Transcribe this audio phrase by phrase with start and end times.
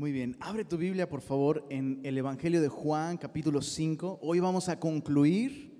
[0.00, 4.20] Muy bien, abre tu Biblia por favor en el Evangelio de Juan capítulo 5.
[4.22, 5.70] Hoy vamos a concluir,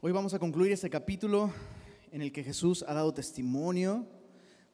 [0.00, 1.52] hoy vamos a concluir este capítulo
[2.10, 4.06] en el que Jesús ha dado testimonio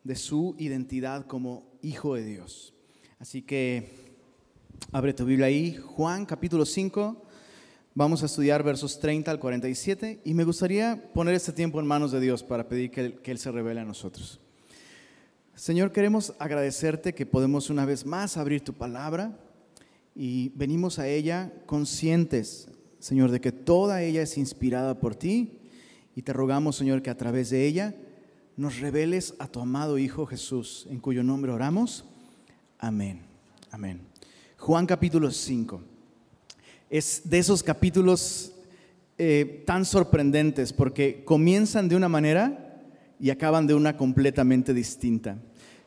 [0.05, 2.73] de su identidad como Hijo de Dios.
[3.19, 4.15] Así que
[4.93, 7.21] abre tu Biblia ahí, Juan capítulo 5.
[7.97, 12.13] Vamos a estudiar versos 30 al 47 y me gustaría poner este tiempo en manos
[12.13, 14.41] de Dios para pedir que que él se revele a nosotros.
[15.57, 19.39] Señor, queremos agradecerte que podemos una vez más abrir tu palabra
[20.15, 25.59] y venimos a ella conscientes, Señor, de que toda ella es inspirada por ti
[26.15, 27.95] y te rogamos, Señor, que a través de ella
[28.59, 32.05] nos reveles a tu amado Hijo Jesús, en cuyo nombre oramos.
[32.79, 33.23] Amén.
[33.71, 34.03] Amén.
[34.59, 35.81] Juan capítulo 5.
[36.91, 38.53] Es de esos capítulos
[39.17, 42.66] eh, tan sorprendentes porque comienzan de una manera
[43.19, 45.39] y acaban de una completamente distinta.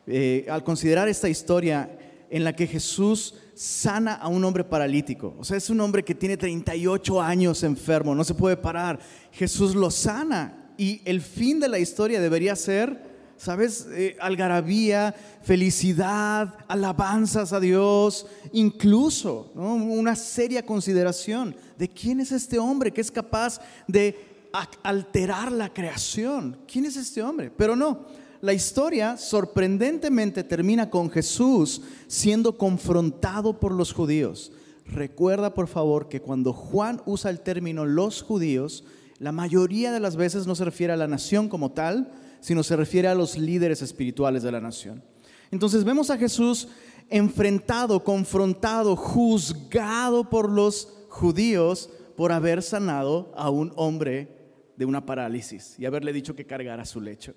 [0.07, 1.97] Eh, al considerar esta historia
[2.29, 6.16] en la que Jesús sana a un hombre paralítico, o sea, es un hombre que
[6.16, 8.99] tiene 38 años enfermo, no se puede parar,
[9.31, 13.88] Jesús lo sana y el fin de la historia debería ser, ¿sabes?
[13.91, 22.91] Eh, algarabía, felicidad, alabanzas a Dios, incluso una seria consideración de quién es este hombre
[22.91, 26.58] que es capaz de alterar la creación.
[26.67, 27.52] ¿Quién es este hombre?
[27.55, 28.05] Pero no,
[28.42, 34.52] la historia sorprendentemente termina con Jesús siendo confrontado por los judíos.
[34.86, 38.86] Recuerda por favor que cuando Juan usa el término los judíos,
[39.20, 42.75] la mayoría de las veces no se refiere a la nación como tal, sino se
[42.75, 45.03] refiere a los líderes espirituales de la nación.
[45.52, 46.70] Entonces vemos a Jesús
[47.09, 54.39] enfrentado, confrontado, juzgado por los judíos por haber sanado a un hombre
[54.80, 57.35] de una parálisis y haberle dicho que cargara su lecho.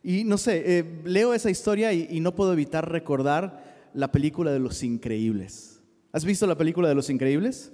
[0.00, 4.60] Y no sé, eh, leo esa historia y, no puedo evitar recordar la película de
[4.60, 5.80] Los Increíbles.
[6.12, 7.72] ¿Has visto la película de Los Increíbles?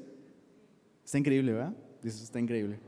[1.04, 1.74] Está increíble, ¿verdad?
[2.02, 2.78] Dices, está increíble.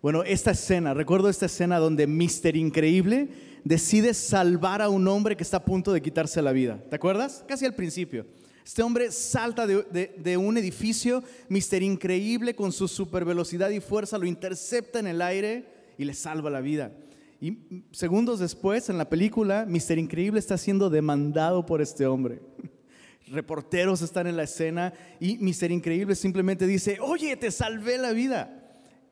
[0.00, 2.54] Bueno, esta escena, recuerdo esta escena donde Mr.
[2.54, 3.28] Increíble
[3.64, 6.80] decide salvar a un hombre que está a punto de quitarse la vida.
[6.88, 7.44] ¿Te acuerdas?
[7.48, 8.24] Casi al principio.
[8.64, 14.26] Este hombre salta de, un edificio, Mister Increíble, con su super velocidad y fuerza, lo
[14.26, 15.64] intercepta en el aire
[15.98, 16.92] y le salva la vida.
[17.40, 22.42] Y segundos después, en la película, Mister Increíble está siendo demandado por este hombre.
[23.28, 28.56] Reporteros están en la escena y Mister Increíble simplemente dice, oye, te salvé la vida.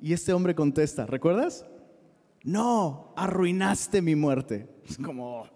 [0.01, 1.65] Y este hombre contesta, ¿recuerdas?
[2.45, 4.69] No, arruinaste mi muerte.
[4.89, 5.47] Es como...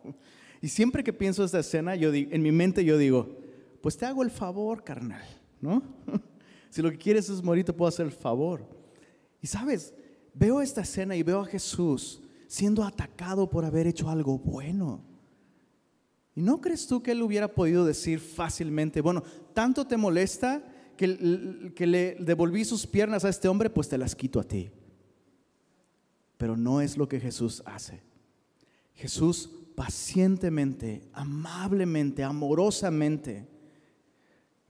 [0.60, 3.41] Y siempre que pienso esta escena, yo en mi mente yo digo,
[3.82, 5.24] pues te hago el favor, carnal,
[5.60, 5.82] ¿no?
[6.70, 8.64] si lo que quieres es morir, te puedo hacer el favor.
[9.40, 9.92] Y sabes,
[10.32, 15.02] veo esta escena y veo a Jesús siendo atacado por haber hecho algo bueno.
[16.34, 19.22] ¿Y no crees tú que él hubiera podido decir fácilmente, bueno,
[19.52, 20.62] tanto te molesta
[20.96, 24.70] que, que le devolví sus piernas a este hombre, pues te las quito a ti?
[26.38, 28.02] Pero no es lo que Jesús hace.
[28.94, 33.48] Jesús pacientemente, amablemente, amorosamente,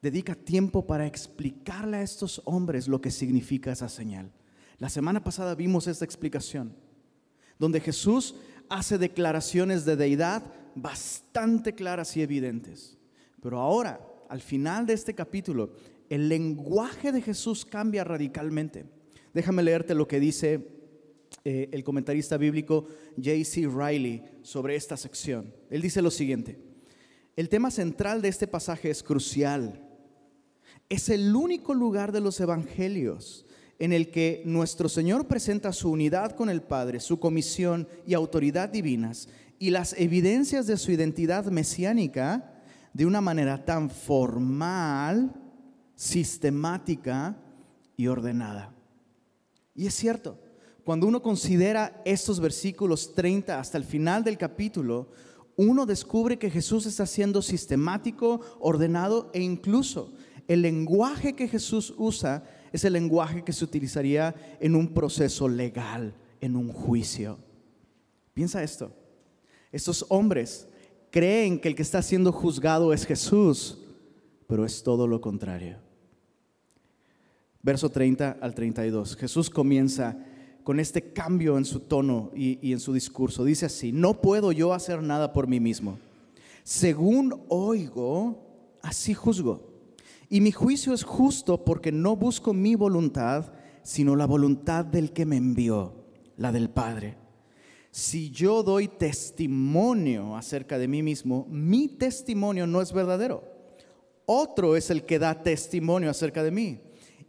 [0.02, 4.32] dedica tiempo para explicarle a estos hombres lo que significa esa señal.
[4.78, 6.74] La semana pasada vimos esta explicación,
[7.58, 8.34] donde Jesús
[8.68, 10.42] hace declaraciones de deidad
[10.74, 12.98] bastante claras y evidentes.
[13.40, 15.72] Pero ahora, al final de este capítulo,
[16.08, 18.84] el lenguaje de Jesús cambia radicalmente.
[19.32, 20.66] Déjame leerte lo que dice
[21.44, 22.86] eh, el comentarista bíblico
[23.16, 23.68] J.C.
[23.68, 25.54] Riley sobre esta sección.
[25.70, 26.58] Él dice lo siguiente,
[27.36, 29.91] el tema central de este pasaje es crucial
[30.92, 33.46] es el único lugar de los evangelios
[33.78, 38.68] en el que nuestro Señor presenta su unidad con el Padre, su comisión y autoridad
[38.68, 39.26] divinas
[39.58, 42.60] y las evidencias de su identidad mesiánica
[42.92, 45.32] de una manera tan formal,
[45.96, 47.38] sistemática
[47.96, 48.74] y ordenada.
[49.74, 50.38] Y es cierto,
[50.84, 55.08] cuando uno considera estos versículos 30 hasta el final del capítulo,
[55.56, 60.12] uno descubre que Jesús está siendo sistemático, ordenado e incluso
[60.52, 66.14] el lenguaje que Jesús usa es el lenguaje que se utilizaría en un proceso legal,
[66.40, 67.38] en un juicio.
[68.34, 68.92] Piensa esto.
[69.70, 70.68] Estos hombres
[71.10, 73.78] creen que el que está siendo juzgado es Jesús,
[74.46, 75.78] pero es todo lo contrario.
[77.62, 79.16] Verso 30 al 32.
[79.16, 80.18] Jesús comienza
[80.64, 83.44] con este cambio en su tono y, y, en su discurso.
[83.44, 85.98] Dice así, no puedo yo hacer nada por mí mismo.
[86.62, 89.71] Según oigo, así juzgo.
[90.32, 93.52] Y mi juicio es justo porque no busco mi voluntad,
[93.82, 96.06] sino la voluntad del que me envió,
[96.38, 97.18] la del Padre.
[97.90, 103.44] Si yo doy testimonio acerca de mí mismo, mi testimonio no es verdadero.
[104.24, 106.80] Otro es el que da testimonio acerca de mí.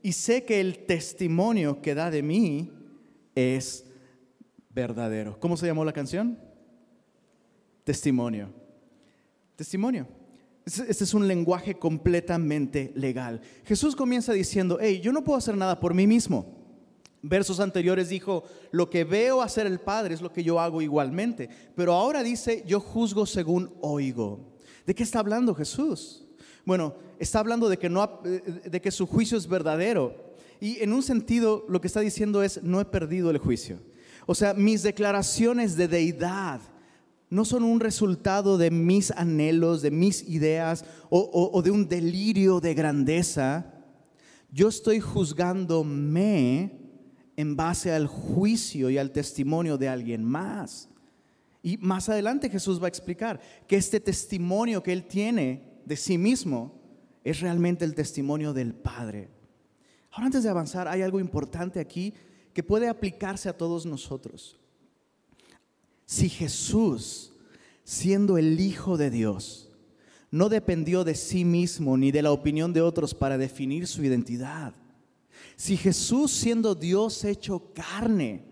[0.01, 2.71] Y sé que el testimonio que da de mí
[3.35, 3.85] es
[4.69, 5.37] verdadero.
[5.41, 6.39] ¿Cómo se llamó la canción?
[7.83, 8.53] Testimonio.
[9.57, 10.22] Testimonio.
[10.65, 13.41] Este es un lenguaje completamente legal.
[13.65, 16.63] Jesús comienza diciendo, hey, yo no puedo hacer nada por mí mismo.
[17.21, 21.49] Versos anteriores dijo, lo que veo hacer el Padre es lo que yo hago igualmente.
[21.75, 24.53] Pero ahora dice, yo juzgo según oigo.
[24.85, 26.25] ¿De qué está hablando Jesús?
[26.65, 30.33] Bueno, está hablando de que, no, de que su juicio es verdadero.
[30.61, 33.79] Y en un sentido lo que está diciendo es, no he perdido el juicio.
[34.25, 36.61] O sea, mis declaraciones de deidad
[37.33, 42.75] no son un resultado de mis anhelos, de mis ideas o, de un delirio de
[42.75, 43.73] grandeza.
[44.51, 46.79] Yo estoy juzgándome
[47.35, 50.89] en base al juicio y al testimonio de alguien más.
[51.63, 56.19] Y más adelante Jesús va a explicar que este testimonio que él tiene de sí
[56.19, 56.79] mismo
[57.23, 59.31] es realmente el testimonio del Padre.
[60.11, 62.13] Ahora antes de avanzar, hay algo importante aquí
[62.53, 64.59] que puede aplicarse a todos nosotros.
[66.13, 67.31] Si Jesús,
[67.83, 69.71] siendo el Hijo de Dios,
[70.29, 74.75] no dependió de sí mismo ni de la opinión de otros para definir su identidad,
[75.55, 78.45] si Jesús, siendo Dios hecho carne,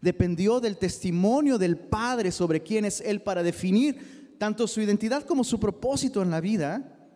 [0.00, 5.42] dependió del testimonio del Padre sobre quién es Él para definir tanto su identidad como
[5.42, 7.10] su propósito en la vida,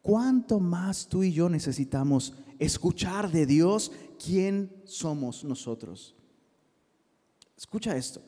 [0.00, 3.92] ¿cuánto más tú y yo necesitamos escuchar de Dios
[4.24, 6.14] quién somos nosotros?
[7.54, 8.22] Escucha esto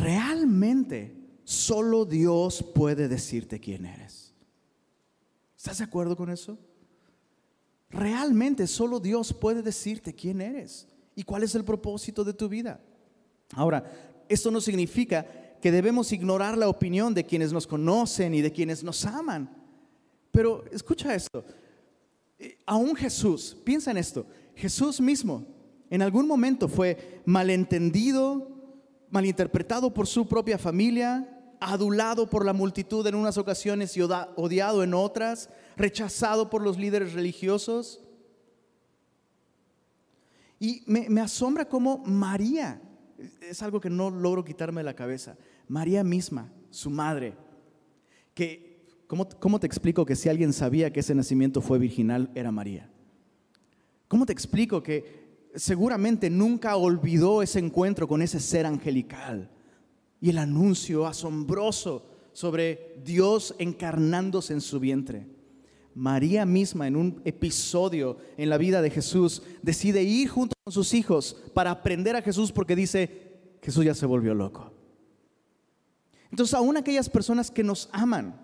[0.00, 1.14] realmente
[1.44, 4.34] solo Dios puede decirte quién eres.
[5.56, 6.58] ¿Estás de acuerdo con eso?
[7.90, 12.80] Realmente solo Dios puede decirte quién eres y cuál es el propósito de tu vida.
[13.54, 13.84] Ahora,
[14.28, 15.26] esto no significa
[15.60, 19.50] que debemos ignorar la opinión de quienes nos conocen y de quienes nos aman.
[20.30, 21.44] Pero escucha esto,
[22.38, 25.46] eh, aún Jesús, piensa en esto, Jesús mismo
[25.90, 28.57] en algún momento fue malentendido,
[29.10, 31.28] malinterpretado por su propia familia,
[31.60, 37.12] adulado por la multitud en unas ocasiones y odiado en otras, rechazado por los líderes
[37.12, 38.00] religiosos.
[40.60, 42.80] Y me, asombra cómo María,
[43.40, 45.36] es algo que no logro quitarme de la cabeza,
[45.68, 47.34] María misma, su madre,
[48.34, 52.50] que, ¿cómo, ¿cómo te explico que si alguien sabía que ese nacimiento fue virginal, era
[52.50, 52.90] María?
[54.08, 55.27] ¿Cómo te explico que
[55.58, 59.50] seguramente nunca olvidó ese encuentro con ese ser angelical
[60.20, 65.26] y el anuncio asombroso sobre Dios encarnándose en su vientre.
[65.94, 70.94] María misma en un episodio en la vida de Jesús decide ir junto con sus
[70.94, 74.72] hijos para aprender a Jesús porque dice, Jesús ya se volvió loco.
[76.30, 78.40] Entonces aún aquellas personas que nos aman,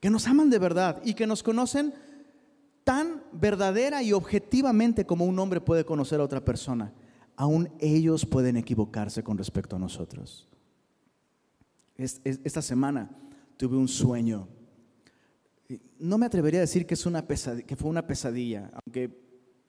[0.00, 1.92] que nos aman de verdad y que nos conocen
[2.88, 6.90] tan verdadera y objetivamente como un hombre puede conocer a otra persona,
[7.36, 10.48] aún ellos pueden equivocarse con respecto a nosotros.
[11.98, 13.10] Esta semana
[13.58, 14.48] tuve un sueño.
[15.98, 17.10] No me atrevería a decir que, fue
[17.90, 19.10] una pesadilla, aunque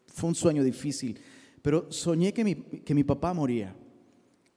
[0.08, 1.20] fue un sueño difícil,
[1.62, 3.76] pero soñé que mi, que mi papá moría.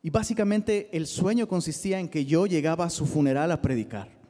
[0.02, 4.21] Y básicamente el sueño consistía en que yo llegaba a su funeral a predicar.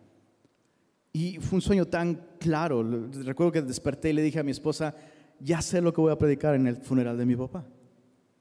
[1.12, 2.83] Y fue un sueño tan claro.
[3.25, 4.95] Recuerdo que desperté y le dije a mi esposa,
[5.38, 7.66] ya sé lo que voy a predicar en el funeral de mi papá.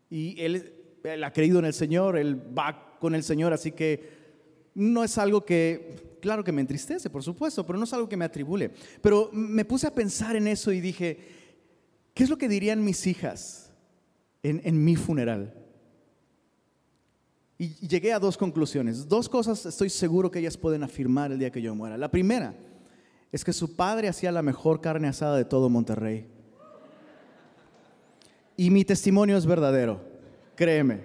[0.09, 0.73] Y él,
[1.23, 4.21] ha creído en el Señor, él va con el Señor, así que
[4.75, 8.17] no es algo que, claro que me entristece, por supuesto, pero no es algo que
[8.17, 8.71] me atribule.
[9.01, 11.17] Pero me puse a pensar en eso y dije,
[12.13, 13.73] ¿qué es lo que dirían mis hijas
[14.43, 15.60] en, en mi funeral?
[17.61, 19.07] Y llegué a dos conclusiones.
[19.07, 21.95] Dos cosas estoy seguro que ellas pueden afirmar el día que yo muera.
[21.95, 22.55] La primera
[23.31, 26.25] es que su padre hacía la mejor carne asada de todo Monterrey.
[28.57, 30.01] Y mi testimonio es verdadero,
[30.55, 31.01] créeme.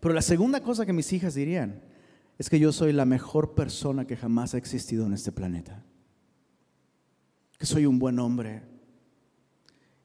[0.00, 1.80] Pero la segunda cosa que mis hijas dirían
[2.38, 5.82] es que yo soy la mejor persona que jamás ha existido en este planeta.
[7.56, 8.60] Que soy un buen hombre.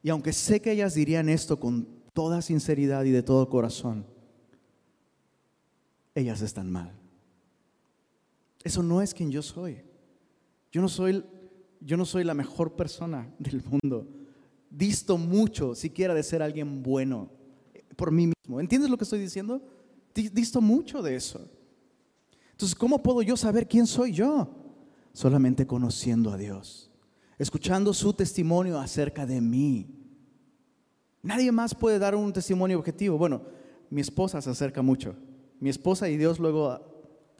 [0.02, 4.06] Y aunque sé que ellas dirían esto con toda sinceridad y de todo corazón,
[6.20, 6.94] ellas están mal.
[8.64, 9.82] Eso no es quien yo soy.
[10.72, 11.24] Yo no soy,
[11.80, 14.08] yo no soy la mejor persona del mundo.
[14.70, 17.32] Disto mucho siquiera de ser alguien bueno
[17.96, 18.60] por mí mismo.
[18.60, 19.62] ¿Entiendes lo que estoy diciendo?
[20.14, 21.50] Disto mucho de eso.
[22.52, 24.50] Entonces, ¿cómo puedo yo saber quién soy yo?
[25.14, 26.92] Solamente conociendo a Dios,
[27.38, 29.88] escuchando su testimonio acerca de mí.
[31.22, 33.18] Nadie más puede dar un testimonio objetivo.
[33.18, 33.42] Bueno,
[33.90, 35.16] mi esposa se acerca mucho.
[35.60, 36.80] Mi esposa y Dios luego,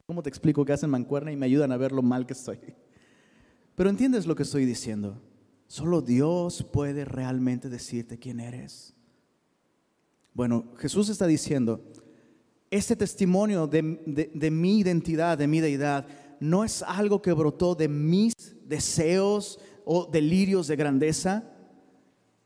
[0.06, 2.58] ¿cómo te explico que hacen mancuerna y me ayudan a ver lo mal que estoy?
[3.74, 5.20] Pero entiendes lo que estoy diciendo.
[5.66, 8.94] Solo Dios puede realmente decirte quién eres.
[10.34, 11.82] Bueno, Jesús está diciendo,
[12.70, 16.06] este testimonio de, de, mi identidad, de mi deidad,
[16.40, 18.34] no es algo que brotó de mis
[18.64, 21.49] deseos o delirios de grandeza.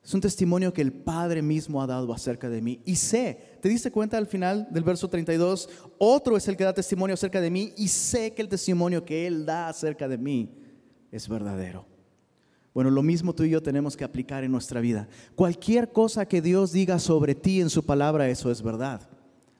[0.04, 2.82] Es un testimonio que el Padre mismo ha dado acerca de mí.
[2.84, 5.68] Y sé, ¿te diste cuenta al final del verso 32?
[5.96, 9.26] Otro es el que da testimonio acerca de mí y sé que el testimonio que
[9.26, 10.50] Él da acerca de mí
[11.10, 11.86] es verdadero.
[12.74, 15.08] Bueno, lo mismo tú y yo tenemos que aplicar en nuestra vida.
[15.34, 19.08] Cualquier cosa que Dios diga sobre ti en su palabra, eso es verdad.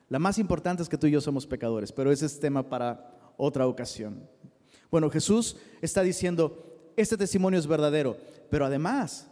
[0.09, 3.33] La más importante es que tú y yo somos pecadores, pero ese es tema para
[3.37, 4.29] otra ocasión.
[4.91, 8.15] Bueno, Jesús está diciendo, este testimonio es verdadero,
[8.51, 9.27] pero además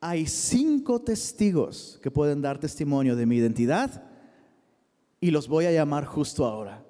[0.00, 4.04] hay cinco testigos que pueden dar testimonio de mi identidad
[5.20, 6.84] y los voy a llamar justo ahora.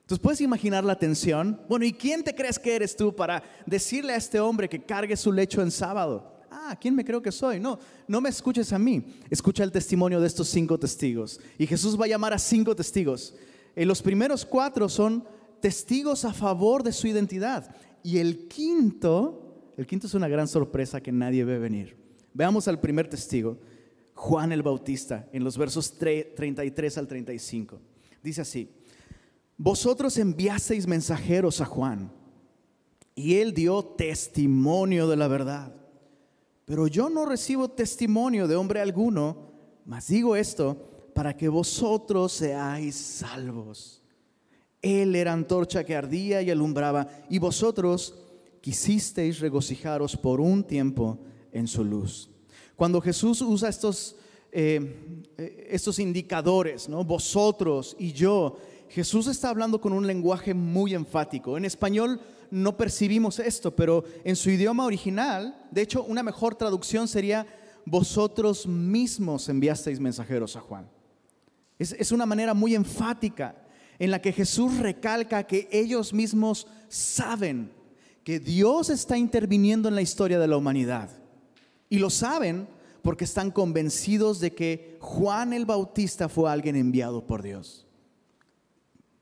[0.00, 1.60] Entonces puedes imaginar la tensión.
[1.68, 5.16] Bueno, ¿y quién te crees que eres tú para decirle a este hombre que cargue
[5.16, 6.32] su lecho en sábado?
[6.50, 7.60] Ah, ¿quién me creo que soy?
[7.60, 9.04] No, no me escuches a mí.
[9.30, 11.40] Escucha el testimonio de estos cinco testigos.
[11.58, 13.34] Y Jesús va a llamar a cinco testigos.
[13.74, 15.24] En los primeros cuatro son
[15.60, 17.74] testigos a favor de su identidad.
[18.02, 22.01] Y el quinto, el quinto es una gran sorpresa que nadie ve venir.
[22.34, 23.58] Veamos al primer testigo,
[24.14, 27.78] Juan el Bautista, en los versos 33 al 35.
[28.22, 28.68] Dice así,
[29.56, 32.10] vosotros enviasteis mensajeros a Juan
[33.14, 35.74] y él dio testimonio de la verdad.
[36.64, 39.52] Pero yo no recibo testimonio de hombre alguno,
[39.84, 44.02] mas digo esto para que vosotros seáis salvos.
[44.80, 48.18] Él era antorcha que ardía y alumbraba, y vosotros
[48.60, 51.18] quisisteis regocijaros por un tiempo
[51.52, 52.30] en su luz.
[52.76, 54.16] Cuando Jesús usa estos,
[54.50, 57.04] eh, eh, estos indicadores, ¿no?
[57.04, 58.56] vosotros y yo,
[58.88, 61.56] Jesús está hablando con un lenguaje muy enfático.
[61.56, 67.08] En español no percibimos esto, pero en su idioma original, de hecho, una mejor traducción
[67.08, 67.46] sería,
[67.84, 70.88] vosotros mismos enviasteis mensajeros a Juan.
[71.78, 73.56] Es, es una manera muy enfática
[73.98, 77.72] en la que Jesús recalca que ellos mismos saben
[78.24, 81.21] que Dios está interviniendo en la historia de la humanidad.
[81.92, 82.66] Y lo saben
[83.02, 87.86] porque están convencidos de que Juan el Bautista fue alguien enviado por Dios.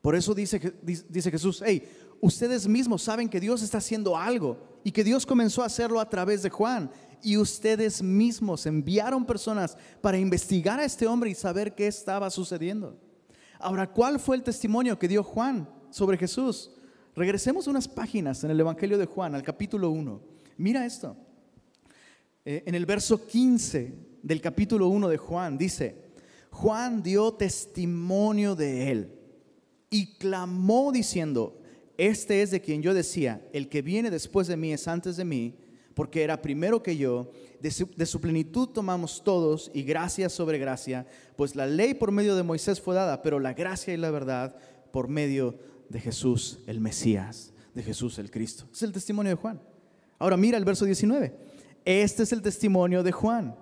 [0.01, 1.83] Por eso dice, dice Jesús, hey,
[2.21, 6.09] ustedes mismos saben que Dios está haciendo algo y que Dios comenzó a hacerlo a
[6.09, 6.93] través de Juan.
[7.25, 12.97] Y ustedes mismos enviaron personas para investigar a este hombre y saber qué estaba sucediendo.
[13.59, 16.71] Ahora, ¿cuál fue el testimonio que dio Juan sobre Jesús?
[17.17, 20.21] Regresemos unas páginas en el Evangelio de Juan, al capítulo 1.
[20.57, 21.17] Mira esto.
[22.51, 23.93] Eh, en el verso 15
[24.25, 25.95] del capítulo 1 de Juan dice,
[26.51, 29.13] Juan dio testimonio de él
[29.89, 31.61] y clamó diciendo,
[31.97, 35.25] este es de quien yo decía, el que viene después de mí es antes de
[35.25, 35.55] mí,
[35.95, 37.31] porque era primero que yo.
[37.61, 42.43] De su, plenitud tomamos todos y gracia sobre gracia, pues la ley por medio de
[42.43, 44.57] Moisés fue dada, pero la gracia y la verdad
[44.91, 45.57] por medio
[45.89, 48.67] de Jesús el Mesías, de Jesús el Cristo.
[48.73, 49.61] Es el testimonio de Juan.
[50.19, 51.50] Ahora mira el verso 19.
[51.85, 53.55] Este es el testimonio de Juan.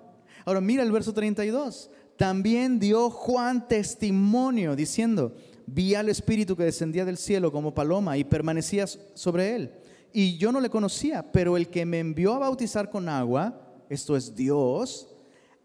[0.44, 1.90] Ahora mira el verso 32.
[2.16, 5.34] También dio Juan testimonio diciendo,
[5.66, 9.72] vi al Espíritu que descendía del cielo como paloma y permanecía sobre él.
[10.12, 14.16] Y yo no le conocía, pero el que me envió a bautizar con agua, esto
[14.16, 15.08] es Dios,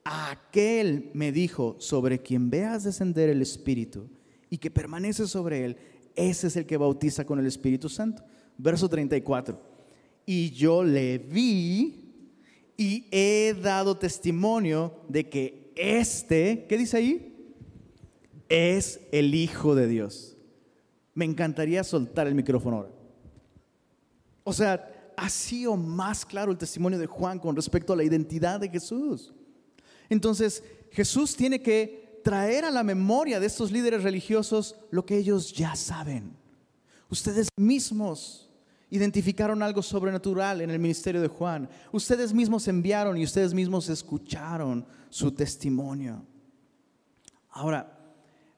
[0.04, 4.10] aquel me dijo, sobre quien veas descender el Espíritu
[4.50, 5.78] y que permanece sobre él,
[6.16, 8.24] ese es el que bautiza con el Espíritu Santo.
[8.58, 9.60] Verso 34.
[10.26, 12.03] Y yo le vi
[12.78, 17.34] y he dado testimonio de que este, ¿qué dice ahí?
[18.54, 20.38] es el Hijo de Dios.
[21.16, 22.92] Me encantaría soltar el micrófono ahora.
[24.44, 28.60] O sea, ha sido más claro el testimonio de Juan con respecto a la identidad
[28.60, 29.34] de Jesús.
[30.08, 35.54] Entonces, Jesús tiene que traer a la memoria de estos líderes religiosos lo que ellos
[35.54, 36.36] ya saben.
[37.10, 38.52] Ustedes mismos
[38.94, 41.68] identificaron algo sobrenatural en el ministerio de Juan.
[41.92, 46.24] Ustedes mismos enviaron y ustedes mismos escucharon su testimonio.
[47.50, 47.98] Ahora,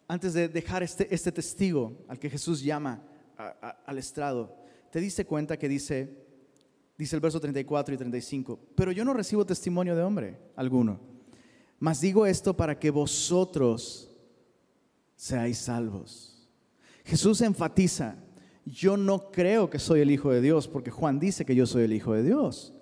[0.09, 3.01] antes de dejar este, este testigo al que Jesús llama
[3.85, 4.57] al estrado,
[4.91, 6.25] te diste cuenta que dice,
[6.97, 10.99] dice el verso 34 y 35, pero yo no recibo testimonio de hombre alguno,
[11.79, 14.11] mas digo esto para que vosotros
[15.15, 16.49] seáis salvos.
[17.05, 18.17] Jesús enfatiza,
[18.65, 21.83] yo no creo que soy el Hijo de Dios, porque Juan dice que yo soy
[21.83, 22.73] el Hijo de Dios,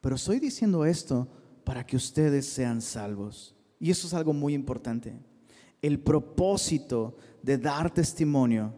[0.00, 1.28] pero estoy diciendo esto
[1.64, 3.54] para que ustedes sean salvos.
[3.80, 5.18] Y eso es algo muy importante.
[5.80, 8.72] El propósito de dar testimonio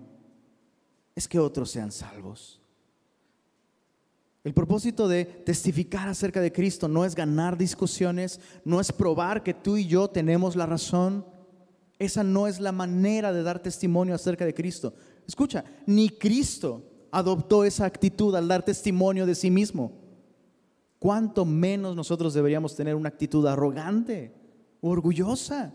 [1.14, 2.60] es que otros sean salvos.
[4.44, 9.54] El propósito de testificar acerca de Cristo no es ganar discusiones, no es probar que
[9.54, 11.24] tú y yo tenemos la razón.
[11.98, 14.94] Esa no es la manera de dar testimonio acerca de Cristo.
[15.26, 19.92] Escucha, ni Cristo adoptó esa actitud al dar testimonio de sí mismo.
[20.98, 24.34] ¿Cuánto menos nosotros deberíamos tener una actitud arrogante,
[24.80, 25.74] orgullosa?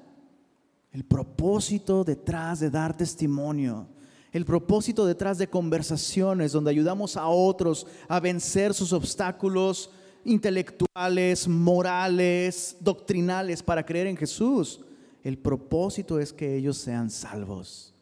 [0.92, 3.88] El propósito detrás de dar testimonio
[4.32, 9.90] el propósito detrás de conversaciones donde ayudamos a otros a vencer sus obstáculos
[10.24, 14.82] intelectuales, morales, doctrinales para creer en Jesús.
[15.24, 17.94] El propósito es que ellos sean salvos.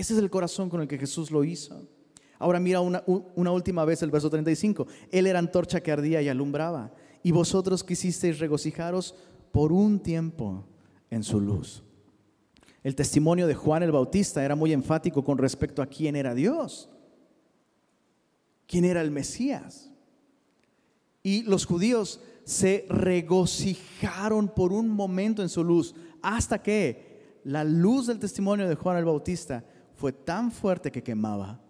[0.00, 1.86] Ese es el corazón con el que Jesús lo hizo.
[2.38, 4.86] Ahora mira una, una última vez el verso 35.
[5.10, 6.90] Él era antorcha que ardía y alumbraba.
[7.22, 9.14] Y vosotros quisisteis regocijaros
[9.52, 10.64] por un tiempo
[11.10, 11.82] en su luz.
[12.82, 16.88] El testimonio de Juan el Bautista era muy enfático con respecto a quién era Dios,
[18.66, 19.90] quién era el Mesías.
[21.22, 28.06] Y los judíos se regocijaron por un momento en su luz, hasta que la luz
[28.06, 29.62] del testimonio de Juan el Bautista
[30.00, 31.60] fue tan fuerte que quemaba.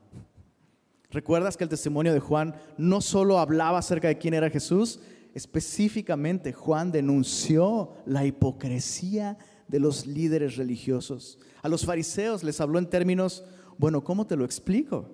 [1.10, 5.00] ¿Recuerdas que el testimonio de Juan no solo hablaba acerca de quién era Jesús?
[5.34, 11.40] Específicamente Juan denunció la hipocresía de los líderes religiosos.
[11.60, 13.42] A los fariseos les habló en términos,
[13.78, 15.10] bueno, ¿cómo te lo explico?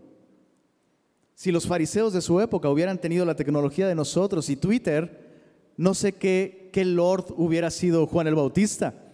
[1.35, 5.95] Si los fariseos de su época hubieran tenido la tecnología de nosotros y Twitter, no
[5.95, 9.06] sé qué, qué Lord hubiera sido Juan el Bautista.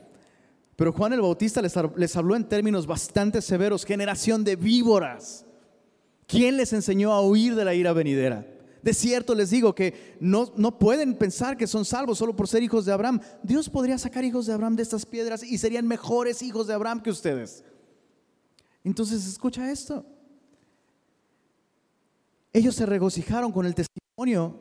[0.83, 5.47] Pero Juan el Bautista les, habló en términos bastante severos, generación de víboras.
[6.27, 8.45] ¿Quién les enseñó a huir de la ira venidera?
[8.83, 12.65] De cierto les digo que no, no pueden pensar que son salvos solo por ser
[12.65, 13.21] hijos de Abraham.
[13.45, 17.01] Dios podría sacar hijos de Abraham de estas piedras y serían mejores hijos de Abraham
[17.01, 17.63] que ustedes.
[18.83, 20.05] Entonces escucha esto.
[22.53, 24.59] Ellos se regocijaron con el testimonio,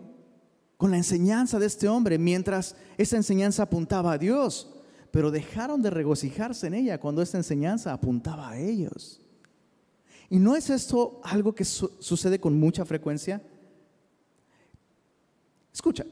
[0.77, 4.75] con la enseñanza de este hombre, mientras esa enseñanza apuntaba a Dios,
[5.11, 9.21] pero dejaron de regocijarse en ella cuando esta enseñanza apuntaba a ellos.
[10.29, 13.41] ¿Y no es esto algo que sucede con mucha frecuencia?
[15.73, 16.05] Escucha,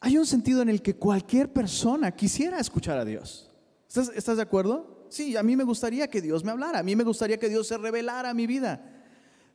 [0.00, 3.50] hay un sentido en el que cualquier persona quisiera escuchar a Dios.
[3.88, 5.06] ¿Estás, de acuerdo?
[5.08, 7.68] Sí, a mí me gustaría que Dios me hablara, a mí me gustaría que Dios
[7.68, 8.90] se revelara a mi vida.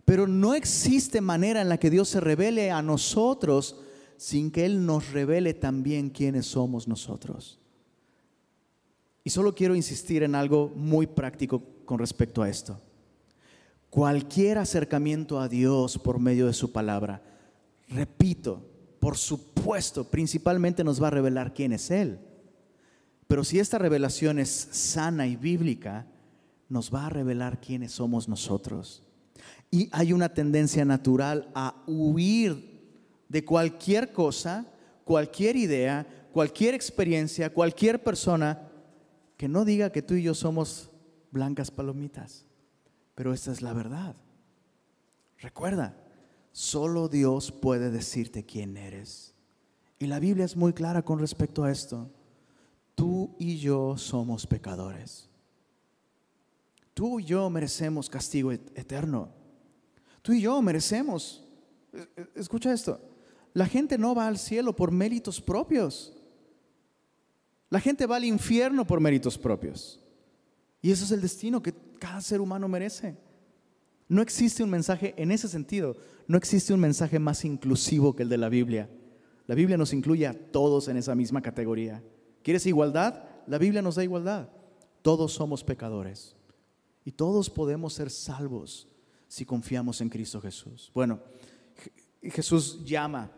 [0.06, 3.82] Pero no existe manera en la que Dios se revele a nosotros
[4.16, 7.59] sin que Él nos revele también quiénes somos nosotros.
[9.30, 12.82] Y solo quiero insistir en algo muy práctico con respecto a esto.
[13.92, 17.22] Cualquier acercamiento a Dios por medio de su palabra
[17.90, 18.66] repito,
[19.00, 22.18] por supuesto, principalmente nos va a revelar quién es Él.
[23.28, 26.08] Pero si esta revelación es sana y bíblica,
[26.68, 29.04] nos va a revelar quiénes somos nosotros.
[29.70, 32.82] Y hay una tendencia natural a huir
[33.28, 34.66] de cualquier cosa,
[35.06, 38.66] cualquier idea, cualquier experiencia, cualquier persona
[39.40, 40.92] que no diga que tú y yo somos
[41.32, 42.46] blancas palomitas.
[43.16, 44.18] Pero esta es la verdad.
[45.38, 45.96] Recuerda,
[46.52, 49.34] Solo Dios puede decirte quién eres.
[49.98, 52.12] Y la Biblia es muy clara con respecto a esto.
[52.96, 55.30] Tú y yo somos pecadores.
[56.94, 59.30] Tú y yo merecemos castigo eterno.
[60.22, 61.48] Tú y yo merecemos.
[62.36, 63.00] Escucha esto.
[63.54, 66.19] La gente no va al cielo por méritos propios.
[67.70, 70.00] La gente va al infierno por méritos propios.
[70.82, 73.18] Y eso es el destino que cada ser humano merece.
[74.08, 75.96] No existe un mensaje en ese sentido,
[76.28, 78.90] no existe un mensaje más inclusivo que el de la Biblia.
[79.46, 82.04] La Biblia nos incluye a todos en esa misma categoría.
[82.44, 83.24] ¿Quieres igualdad?
[83.46, 84.50] La Biblia nos da igualdad.
[85.02, 86.36] Todos somos pecadores
[87.06, 88.88] y todos podemos ser salvos
[89.28, 90.92] si confiamos en Cristo Jesús.
[90.94, 91.20] Bueno,
[92.22, 93.32] Jesús llama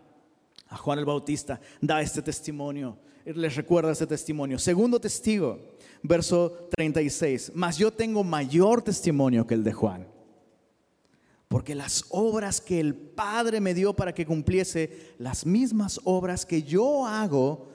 [0.67, 4.59] a Juan el Bautista, da este testimonio, les recuerda este testimonio.
[4.59, 5.59] Segundo testigo,
[6.03, 10.07] verso 36, mas yo tengo mayor testimonio que el de Juan
[11.51, 16.63] porque las obras que el Padre me dio para que cumpliese, las mismas obras que
[16.63, 17.67] yo hago,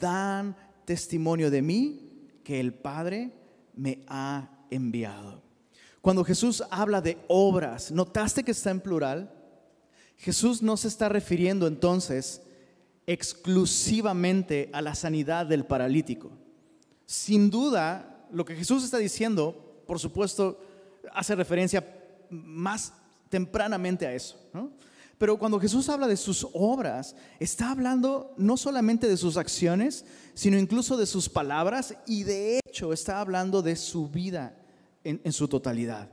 [0.00, 0.56] dan
[0.86, 3.34] testimonio de mí que el Padre
[3.74, 5.42] me ha enviado.
[6.00, 9.30] Cuando Jesús habla de obras, ¿notaste que está en plural?
[10.16, 12.40] Jesús no se está refiriendo entonces
[13.08, 16.30] exclusivamente a la sanidad del paralítico.
[17.06, 20.60] Sin duda, lo que Jesús está diciendo, por supuesto,
[21.14, 21.82] hace referencia
[22.28, 22.92] más
[23.30, 24.36] tempranamente a eso.
[25.16, 30.58] Pero cuando Jesús habla de sus obras, está hablando no solamente de sus acciones, sino
[30.58, 34.54] incluso de sus palabras y de hecho está hablando de su vida
[35.02, 36.10] en, su totalidad.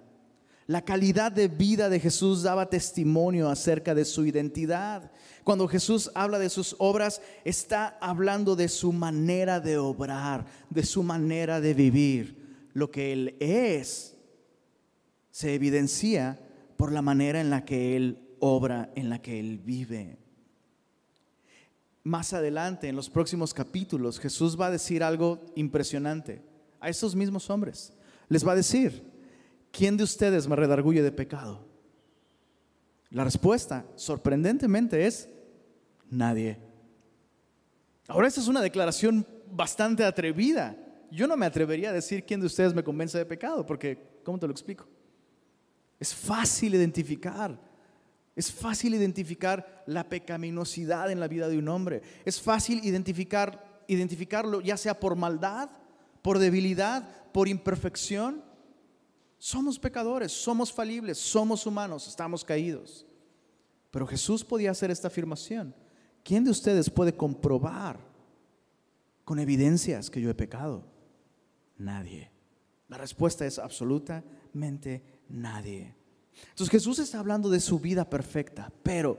[0.67, 5.11] La calidad de vida de Jesús daba testimonio acerca de su identidad.
[5.43, 11.03] Cuando Jesús habla de sus obras, está hablando de su manera de obrar, de su
[11.03, 12.69] manera de vivir.
[12.73, 14.17] Lo que Él es
[15.29, 16.39] se evidencia
[16.77, 20.17] por la manera en la que Él obra, en la que Él vive.
[22.03, 26.41] Más adelante, en los próximos capítulos, Jesús va a decir algo impresionante
[26.79, 27.93] a esos mismos hombres.
[28.29, 29.14] Les va a decir,
[29.75, 31.67] ¿quién de ustedes me redarguye de pecado?
[33.09, 35.29] La respuesta, sorprendentemente, es
[36.09, 36.57] nadie.
[38.07, 40.77] Ahora, esta es una declaración bastante atrevida.
[41.11, 44.39] Yo no me atrevería a decir quién de ustedes me convence de pecado, porque, ¿cómo
[44.39, 44.87] te lo explico?
[45.99, 47.57] Es fácil identificar.
[48.35, 52.01] Es fácil identificar la pecaminosidad en la vida de un hombre.
[52.25, 55.69] Es fácil identificar, identificarlo ya sea por maldad,
[56.21, 58.43] por debilidad, por imperfección.
[59.37, 63.05] Somos pecadores, somos falibles, somos humanos, estamos caídos.
[63.91, 65.75] Pero Jesús podía hacer esta afirmación.
[66.23, 67.99] ¿Quién de ustedes puede comprobar
[69.23, 70.85] con evidencias que yo he pecado?
[71.77, 72.31] Nadie.
[72.87, 75.95] La respuesta es absolutamente nadie.
[76.49, 79.17] Entonces Jesús está hablando de su vida perfecta, pero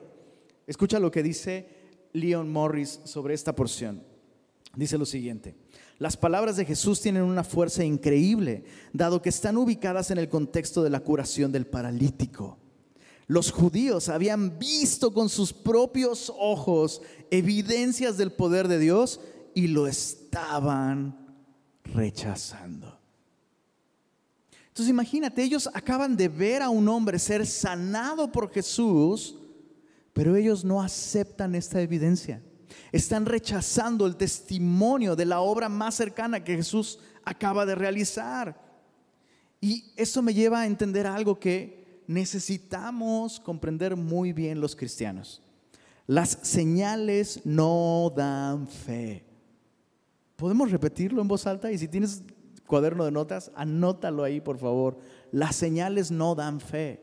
[0.67, 4.03] escucha lo que dice Leon Morris sobre esta porción.
[4.75, 5.57] Dice lo siguiente,
[5.99, 10.83] las palabras de Jesús tienen una fuerza increíble, dado que están ubicadas en el contexto
[10.83, 12.59] de la curación del paralítico.
[13.27, 19.21] Los judíos habían visto con sus propios ojos evidencias del poder de Dios
[19.55, 21.17] y lo estaban
[21.85, 23.01] rechazando.
[24.69, 29.35] Entonces imagínate, ellos acaban de ver a un hombre ser sanado por Jesús,
[30.13, 32.43] pero ellos no aceptan esta evidencia.
[32.93, 38.61] Están rechazando el testimonio de la obra más cercana que Jesús acaba de realizar.
[39.61, 45.43] Y eso me lleva a entender algo que necesitamos comprender muy bien los cristianos.
[46.07, 49.25] Las señales no dan fe.
[50.37, 51.73] ¿Podemos repetirlo en voz alta?
[51.73, 52.23] Y si tienes
[52.67, 54.99] cuaderno de notas, anótalo ahí, por favor.
[55.33, 57.03] Las señales no dan fe.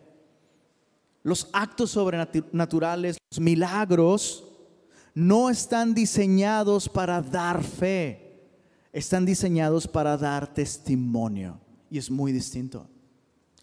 [1.23, 4.45] Los actos sobrenaturales, los milagros,
[5.13, 8.41] no están diseñados para dar fe,
[8.91, 11.60] están diseñados para dar testimonio.
[11.89, 12.88] Y es muy distinto.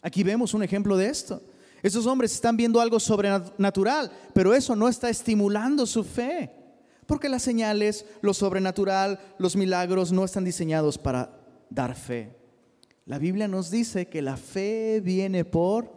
[0.02, 1.42] Aquí vemos un ejemplo de esto.
[1.82, 6.50] Esos hombres están viendo algo sobrenatural, pero eso no está estimulando su fe.
[7.06, 11.36] Porque las señales, lo sobrenatural, los milagros no están diseñados para
[11.68, 12.36] dar fe.
[13.06, 15.92] La Biblia nos dice que la fe viene por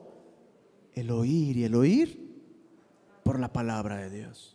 [0.94, 2.24] el oír y el oír
[3.24, 4.53] por la palabra de Dios.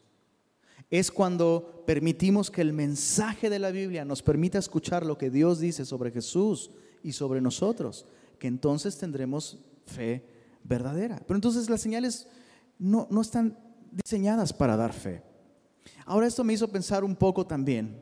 [0.90, 5.60] Es cuando permitimos que el mensaje de la Biblia nos permita escuchar lo que Dios
[5.60, 6.70] dice sobre Jesús
[7.02, 8.06] y sobre nosotros
[8.38, 10.24] que entonces tendremos fe
[10.64, 11.20] verdadera.
[11.26, 12.28] Pero entonces las señales
[12.78, 13.58] no, no están
[13.92, 15.22] diseñadas para dar fe.
[16.04, 18.00] Ahora esto me hizo pensar un poco también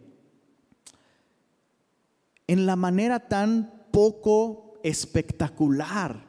[2.47, 6.25] en la manera tan poco espectacular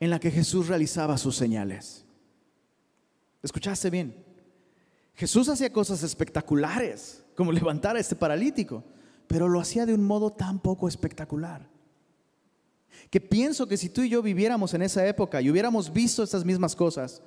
[0.00, 2.04] en la que Jesús realizaba sus señales.
[3.42, 4.21] ¿Escuchaste bien?
[5.14, 8.82] Jesús hacía cosas espectaculares, como levantar a este paralítico,
[9.26, 11.72] pero lo hacía de un modo tan poco espectacular
[13.10, 16.46] que pienso que si tú y yo viviéramos en esa época y hubiéramos visto estas
[16.46, 17.22] mismas cosas,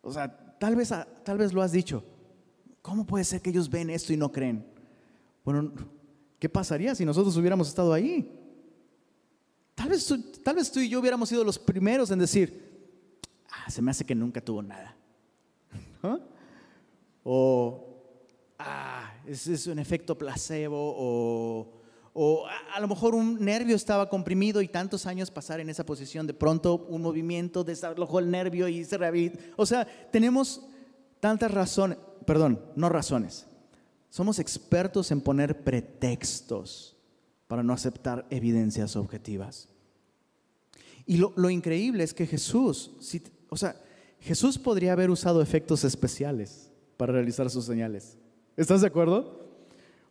[0.00, 0.90] o sea, tal vez,
[1.22, 2.02] tal vez lo has dicho,
[2.80, 4.64] ¿cómo puede ser que ellos ven esto y no creen?
[5.44, 5.70] Bueno,
[6.38, 8.40] ¿qué pasaría si nosotros hubiéramos estado ahí?
[9.74, 14.04] Tal vez, tú y yo hubiéramos sido los primeros en decir, ah, se me hace
[14.04, 14.96] que nunca tuvo nada.
[17.24, 18.04] O,
[18.58, 21.84] ah, es, es un efecto placebo, o
[22.16, 26.28] o a, lo mejor un nervio estaba comprimido y tantos años pasar en esa posición,
[26.28, 29.40] de pronto un movimiento desalojó el nervio y se rehabilitó.
[29.56, 30.62] O sea, tenemos
[31.18, 33.46] tantas razones, perdón, no razones.
[34.10, 36.96] Somos expertos en poner pretextos
[37.48, 39.68] para no aceptar evidencias objetivas.
[41.06, 42.92] Y lo, lo increíble es que Jesús,
[43.48, 43.74] o sea,
[44.20, 48.16] Jesús podría haber usado efectos especiales para realizar sus señales.
[48.56, 49.44] ¿Estás de acuerdo?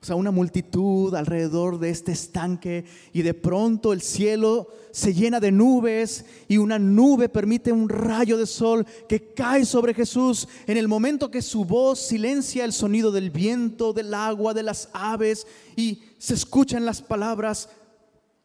[0.03, 5.39] o sea, una multitud alrededor de este estanque y de pronto el cielo se llena
[5.39, 10.75] de nubes y una nube permite un rayo de sol que cae sobre Jesús en
[10.75, 15.47] el momento que su voz silencia el sonido del viento, del agua, de las aves
[15.77, 17.69] y se escuchan las palabras,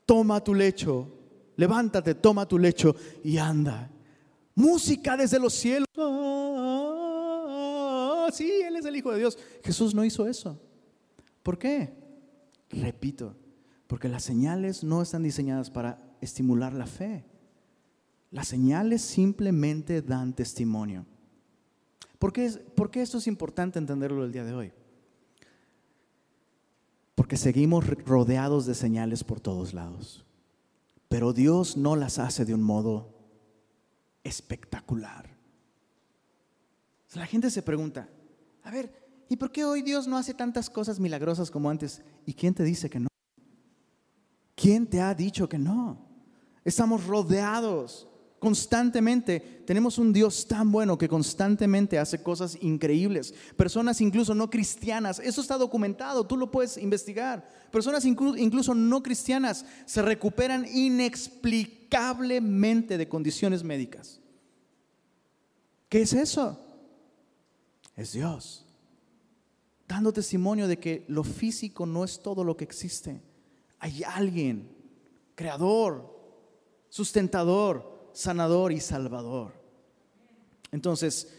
[0.06, 1.08] toma tu lecho,
[1.56, 3.90] levántate, toma tu lecho y anda.
[4.54, 5.88] música desde los cielos.
[8.32, 9.38] Sí, Él es el Hijo de Dios.
[9.64, 10.60] Jesús no hizo eso.
[11.42, 11.92] ¿Por qué?
[12.70, 13.36] Repito,
[13.86, 17.24] porque las señales no están diseñadas para estimular la fe.
[18.30, 21.06] Las señales simplemente dan testimonio.
[22.18, 24.72] ¿Por qué, ¿Por qué, esto es importante entenderlo el día de hoy?
[27.14, 30.24] Porque seguimos rodeados de señales por todos lados.
[31.08, 33.14] Pero Dios no las hace de un modo
[34.24, 35.38] espectacular.
[37.14, 38.08] La gente se pregunta,
[38.68, 38.92] a ver,
[39.30, 42.02] ¿y por qué hoy Dios no hace tantas cosas milagrosas como antes?
[42.26, 43.08] ¿Y quién te dice que no?
[44.54, 46.06] ¿Quién te ha dicho que no?
[46.66, 48.06] Estamos rodeados
[48.38, 49.40] constantemente.
[49.66, 53.32] Tenemos un Dios tan bueno que constantemente hace cosas increíbles.
[53.56, 57.48] Personas incluso no cristianas, eso está documentado, tú lo puedes investigar.
[57.72, 64.20] Personas incluso no cristianas se recuperan inexplicablemente de condiciones médicas.
[65.88, 66.66] ¿Qué es eso?
[67.98, 68.64] Es Dios.
[69.88, 73.20] Dando testimonio de que lo físico no es todo lo que existe.
[73.80, 74.70] Hay alguien,
[75.34, 76.16] creador,
[76.88, 79.52] sustentador, sanador y salvador.
[80.70, 81.34] Entonces,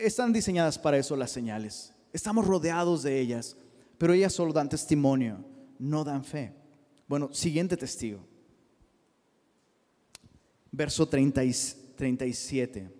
[0.00, 1.92] están diseñadas para eso las señales.
[2.12, 3.56] Estamos rodeados de ellas,
[3.98, 5.44] pero ellas solo dan testimonio,
[5.80, 6.54] no dan fe.
[7.08, 8.20] Bueno, siguiente testigo.
[10.70, 12.99] Verso 37.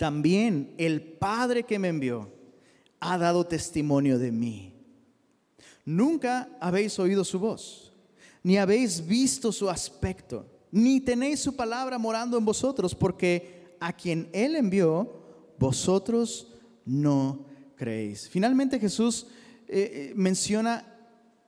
[0.00, 2.32] También el Padre que me envió
[2.98, 4.72] ha dado testimonio de mí.
[5.84, 7.92] Nunca habéis oído su voz,
[8.42, 14.28] ni habéis visto su aspecto ni tenéis su palabra morando en vosotros, porque a quien
[14.32, 15.12] Él envió,
[15.58, 16.48] vosotros
[16.84, 18.28] no creéis.
[18.28, 19.26] Finalmente Jesús
[19.66, 20.86] eh, eh, menciona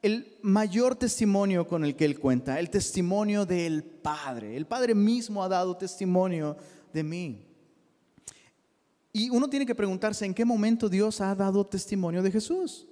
[0.02, 4.56] el mayor testimonio con el que Él cuenta, el testimonio del Padre.
[4.56, 6.56] El Padre mismo ha dado testimonio
[6.92, 7.51] de mí.
[9.12, 12.86] Y uno tiene que preguntarse en qué momento Dios ha dado testimonio de Jesús.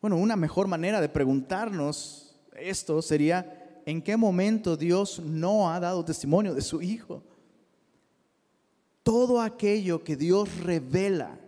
[0.00, 2.22] Bueno, una mejor manera de preguntarnos
[2.54, 7.22] esto sería, en qué momento Dios no ha dado testimonio de su Hijo.
[9.02, 11.38] Todo aquello que Dios revela,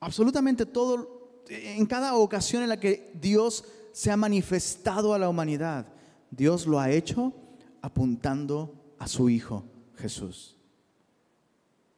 [0.00, 5.86] absolutamente todo, en cada ocasión en la que Dios se ha manifestado a la humanidad,
[6.30, 7.32] Dios lo ha hecho
[7.80, 9.64] apuntando a su Hijo
[9.96, 10.57] Jesús.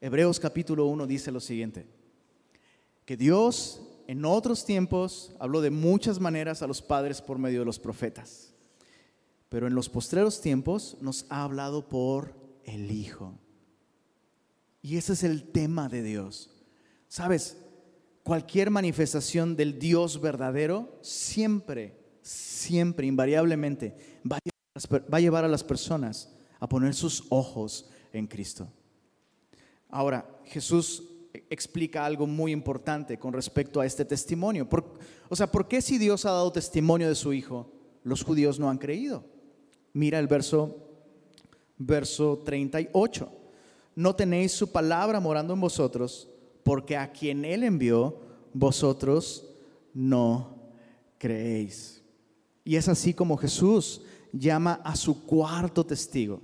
[0.00, 1.86] Hebreos capítulo 1 dice lo siguiente,
[3.04, 7.66] que Dios en otros tiempos habló de muchas maneras a los padres por medio de
[7.66, 8.50] los profetas
[9.50, 12.34] pero en los postreros tiempos nos ha hablado por
[12.64, 13.36] el Hijo.
[14.80, 16.50] Y ese es el tema de Dios.
[17.08, 17.58] ¿Sabes?
[18.22, 24.38] Cualquier manifestación del Dios verdadero siempre, siempre, invariablemente, va
[25.10, 28.72] a llevar a las personas a poner sus ojos en Cristo.
[29.90, 31.05] Ahora, Jesús
[31.48, 34.68] explica algo muy importante con respecto a este testimonio.
[35.29, 37.70] o sea, ¿por qué si Dios ha dado testimonio de su Hijo,
[38.03, 39.24] los judíos no han creído?
[39.92, 40.76] Mira el verso,
[41.79, 43.31] verso 38.
[43.96, 46.29] No tenéis su palabra morando en vosotros,
[46.62, 48.20] porque a quien Él envió,
[48.53, 49.46] vosotros
[49.92, 50.57] no
[51.18, 52.03] creéis.
[52.64, 56.40] Y es así como Jesús llama a su cuarto testigo.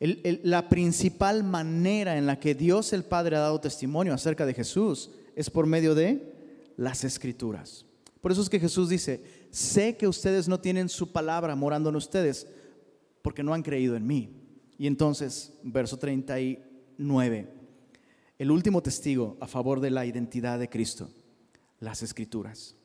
[0.00, 5.10] La principal manera en la que Dios el Padre ha dado testimonio acerca de Jesús
[5.34, 6.32] es por medio de
[6.76, 7.84] las escrituras.
[8.20, 11.96] Por eso es que Jesús dice, sé que ustedes no tienen su palabra morando en
[11.96, 12.46] ustedes
[13.22, 14.30] porque no han creído en mí.
[14.78, 17.48] Y entonces, verso 39,
[18.38, 21.10] el último testigo a favor de la identidad de Cristo,
[21.80, 22.76] las escrituras.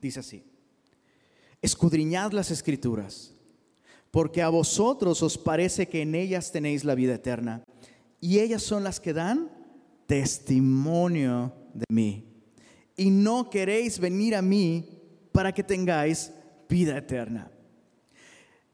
[0.00, 0.44] Dice así,
[1.62, 3.34] escudriñad las escrituras,
[4.10, 7.62] porque a vosotros os parece que en ellas tenéis la vida eterna,
[8.20, 9.50] y ellas son las que dan
[10.06, 12.24] testimonio de mí.
[12.96, 14.84] Y no queréis venir a mí
[15.30, 16.32] para que tengáis
[16.68, 17.50] vida eterna.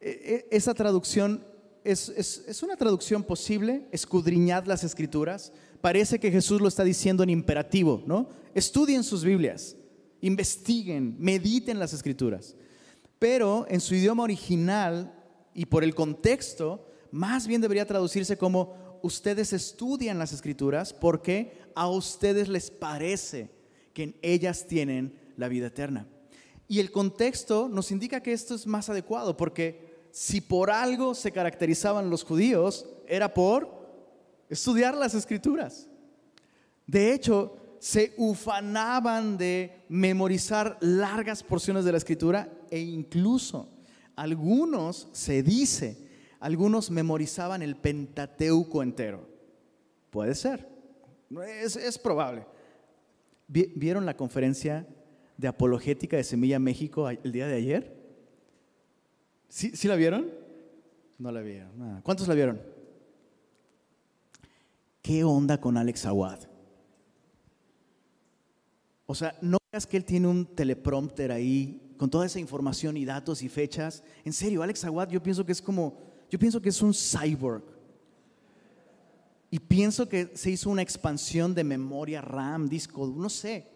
[0.01, 1.45] E, e, esa traducción
[1.85, 5.53] es, una traducción posible, escudriñad las escrituras.
[5.81, 8.29] Parece que Jesús lo está diciendo en imperativo, ¿no?
[8.55, 9.77] Estudien sus Biblias,
[10.23, 12.57] investiguen, mediten las escrituras.
[13.19, 15.13] Pero en su idioma original
[15.55, 21.89] y por el contexto, más bien debería traducirse como ustedes estudian las escrituras porque a
[21.89, 23.51] ustedes les parece
[23.93, 26.09] que en ellas tienen la vida eterna.
[26.67, 31.33] Y el contexto nos indica que esto es más adecuado, porque si por algo se
[31.33, 33.69] caracterizaban los judíos, era por
[34.49, 35.89] estudiar las escrituras.
[36.87, 43.69] De hecho, se ufanaban de memorizar largas porciones de la escritura e incluso
[44.17, 46.05] algunos se dice
[46.45, 49.27] algunos memorizaban el Pentateuco entero.
[50.11, 50.69] Puede ser,
[51.65, 52.45] es, probable.
[53.49, 54.87] ¿Vieron la conferencia
[55.39, 57.97] de apologética de Semilla México el día de ayer?
[59.49, 60.31] ¿Sí, ¿sí la vieron?
[61.17, 62.03] No la vieron.
[62.03, 62.61] ¿Cuántos la vieron?
[65.01, 66.41] ¿Qué onda con Alex Aguad?
[69.07, 73.05] O sea, no creas que él tiene un teleprompter ahí con toda esa información y
[73.05, 74.03] datos y fechas.
[74.25, 75.97] En serio, Alex Aguad yo pienso que es como,
[76.31, 77.63] yo pienso que es un cyborg.
[79.51, 83.69] Y pienso que se hizo una expansión de memoria RAM, disco, no sé.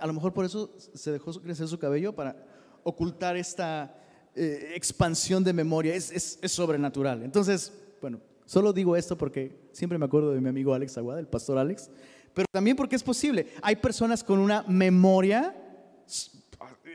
[0.00, 2.36] A lo mejor por eso se dejó crecer su cabello para
[2.82, 3.94] ocultar esta
[4.34, 5.94] eh, expansión de memoria.
[5.94, 7.22] Es, es, sobrenatural.
[7.22, 11.26] Entonces, bueno, solo digo esto porque siempre me acuerdo de mi amigo Alex Aguad, el
[11.26, 11.90] pastor Alex,
[12.32, 13.48] pero también porque es posible.
[13.62, 15.54] Hay personas con una memoria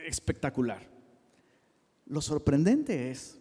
[0.04, 0.88] espectacular.
[2.06, 3.38] Lo sorprendente es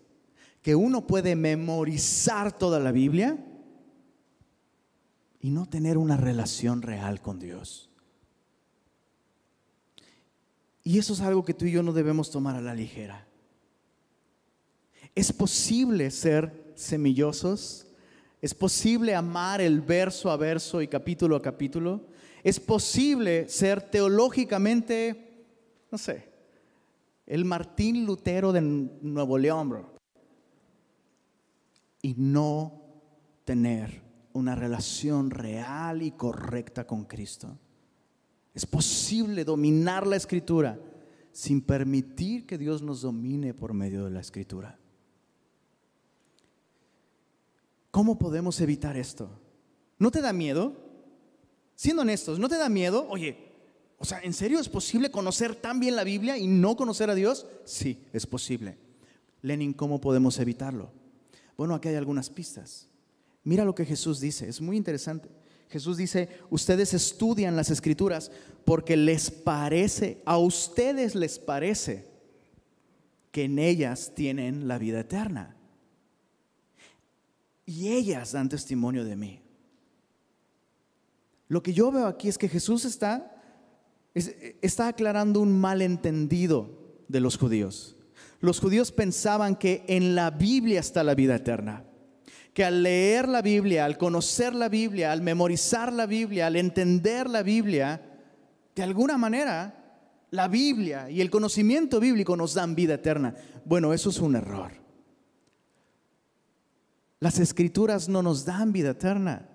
[0.62, 3.38] que uno puede memorizar toda la Biblia
[5.42, 7.90] y no tener una relación real con Dios.
[10.84, 13.28] Y eso es algo que tú y yo no debemos tomar a la ligera.
[15.16, 17.88] Es posible ser semillosos,
[18.42, 22.08] es posible amar el verso a verso y capítulo a capítulo,
[22.44, 25.46] es posible ser teológicamente,
[25.92, 26.33] no sé,
[27.26, 29.88] el Martín Lutero de Nuevo León,
[32.02, 32.82] Y no
[33.46, 34.02] tener
[34.34, 37.58] una relación real y correcta con Cristo.
[38.54, 40.80] Es posible dominar la escritura
[41.32, 44.78] sin permitir que Dios nos domine por medio de la escritura.
[47.90, 49.30] ¿Cómo podemos evitar esto?
[49.98, 50.76] ¿No te da miedo?
[51.76, 53.08] Siendo honestos, ¿no te da miedo?
[53.10, 53.43] Oye,
[54.04, 57.16] o sea, ¿en serio es posible conocer tan bien la Biblia y no conocer a
[57.16, 57.48] Dios?
[57.64, 58.78] Sí, es posible.
[59.42, 60.92] Lenin, ¿cómo podemos evitarlo?
[61.56, 62.90] Bueno, aquí hay algunas pistas.
[63.46, 65.30] Mira lo que Jesús dice, es muy interesante.
[65.70, 68.30] Jesús dice, ustedes estudian las escrituras
[68.66, 72.06] porque les parece, a ustedes les parece
[73.32, 75.56] que en ellas tienen la vida eterna.
[77.66, 79.40] Y ellas dan testimonio de mí.
[81.48, 83.33] Lo que yo veo aquí es que Jesús está
[84.14, 86.70] está aclarando un malentendido
[87.08, 87.96] de los judíos.
[88.40, 91.86] Los judíos pensaban que en la Biblia está la vida eterna,
[92.54, 97.30] que al leer la Biblia, al conocer la Biblia, al memorizar la Biblia, al entender
[97.30, 98.02] la Biblia,
[98.76, 99.80] de alguna manera
[100.32, 103.36] la Biblia y el conocimiento bíblico nos dan vida eterna.
[103.66, 104.72] Bueno, eso es un error.
[107.20, 109.48] Las escrituras no nos dan vida eterna.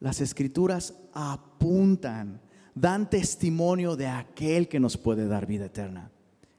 [0.00, 2.42] Las escrituras apuntan
[2.74, 6.10] dan testimonio de aquel que nos puede dar vida eterna.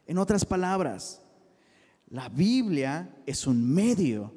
[0.07, 1.21] En otras palabras,
[2.09, 4.33] la Biblia es un medio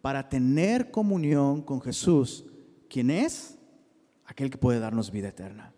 [0.00, 2.44] para tener comunión con Jesús,
[2.88, 3.58] quien es
[4.24, 5.74] aquel que puede darnos vida eterna.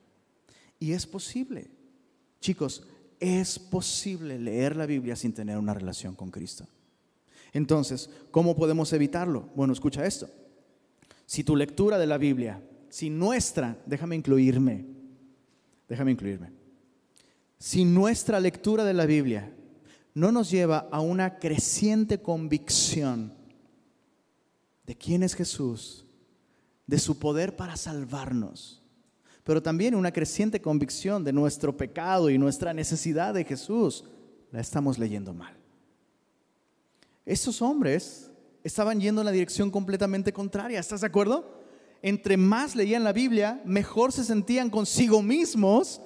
[0.78, 1.70] Y es posible,
[2.40, 2.86] chicos,
[3.18, 6.66] es posible leer la Biblia sin tener una relación con Cristo.
[7.52, 9.48] Entonces, ¿cómo podemos evitarlo?
[9.54, 10.30] Bueno, escucha esto.
[11.26, 14.86] Si tu lectura de la Biblia, si nuestra, déjame incluirme,
[15.90, 16.52] Déjame incluirme.
[17.58, 19.52] Si nuestra lectura de la Biblia
[20.14, 23.34] no nos lleva a una creciente convicción
[24.86, 26.06] de quién es Jesús,
[26.86, 28.84] de su poder para salvarnos,
[29.42, 34.04] pero también una creciente convicción de nuestro pecado y nuestra necesidad de Jesús,
[34.52, 35.56] la estamos leyendo mal.
[37.26, 38.30] Estos hombres
[38.62, 41.59] estaban yendo en la dirección completamente contraria, ¿estás de acuerdo?
[42.02, 46.00] Entre más leían la Biblia, mejor se sentían consigo mismos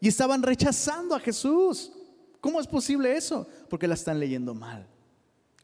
[0.00, 1.92] y estaban rechazando a Jesús.
[2.40, 3.46] ¿Cómo es posible eso?
[3.68, 4.86] Porque la están leyendo mal.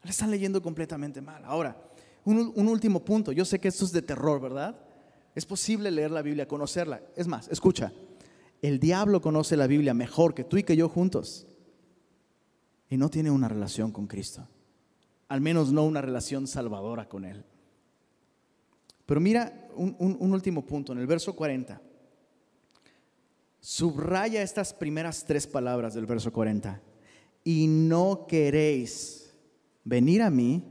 [0.02, 1.44] La están leyendo completamente mal.
[1.44, 1.76] Ahora,
[2.24, 3.32] un, último punto.
[3.32, 4.76] Yo sé que esto es de terror, ¿verdad?
[5.34, 7.02] Es posible leer la Biblia, conocerla.
[7.16, 7.92] Es más, escucha,
[8.62, 11.46] el diablo conoce la Biblia mejor que tú y que yo juntos.
[12.88, 14.46] Y no tiene una relación con Cristo.
[15.28, 17.44] Al menos no una relación salvadora con Él.
[19.06, 21.80] Pero mira un, último punto, en el verso 40.
[23.60, 26.80] Subraya estas primeras tres palabras del verso 40.
[27.44, 29.34] Y no queréis
[29.84, 30.64] venir a mí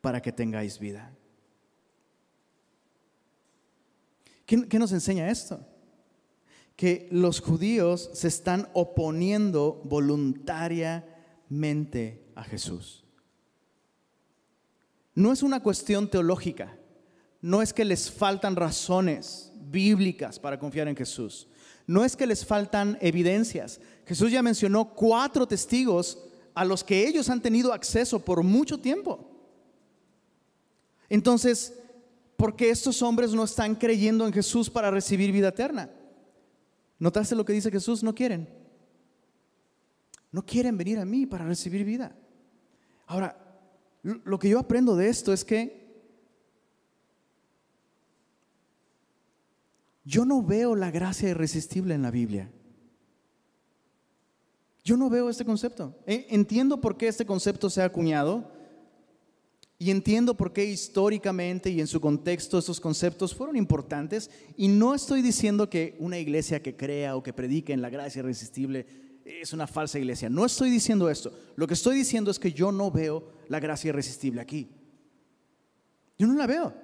[0.00, 1.16] para que tengáis vida.
[4.44, 5.66] ¿Qué, ¿Qué, nos enseña esto?
[6.76, 13.04] Que los judíos se están oponiendo voluntariamente a Jesús.
[15.14, 16.76] No es una cuestión teológica,
[17.40, 21.48] no es que les faltan razones bíblicas para confiar en Jesús,
[21.86, 23.80] no es que les faltan evidencias.
[24.06, 26.18] Jesús ya mencionó cuatro testigos
[26.54, 29.28] a los que ellos han tenido acceso por mucho tiempo.
[31.08, 31.74] Entonces,
[32.36, 35.90] ¿por qué estos hombres no están creyendo en Jesús para recibir vida eterna?
[36.98, 38.02] ¿Notaste lo que dice Jesús?
[38.02, 38.48] No quieren.
[40.30, 42.14] No quieren venir a mí para recibir vida.
[43.06, 43.49] Ahora,
[44.02, 45.80] lo que yo aprendo de esto es que
[50.04, 52.50] yo no veo la gracia irresistible en la Biblia.
[54.82, 55.94] Yo no veo este concepto.
[56.06, 58.50] E, entiendo por qué este concepto se ha acuñado
[59.78, 64.94] y entiendo por qué históricamente y en su contexto estos conceptos fueron importantes y no
[64.94, 68.86] estoy diciendo que una iglesia que crea o que predique en la gracia irresistible
[69.24, 70.28] es una falsa iglesia.
[70.28, 71.32] No estoy diciendo esto.
[71.56, 74.68] Lo que estoy diciendo es que yo no veo la gracia irresistible aquí.
[76.18, 76.74] Yo no la veo.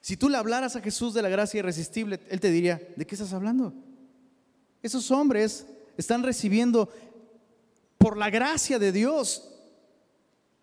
[0.00, 3.14] Si tú le hablaras a Jesús de la gracia irresistible, Él te diría, ¿de qué
[3.14, 3.72] estás hablando?
[4.82, 5.66] Esos hombres
[5.96, 6.88] están recibiendo
[7.98, 9.48] por la gracia de Dios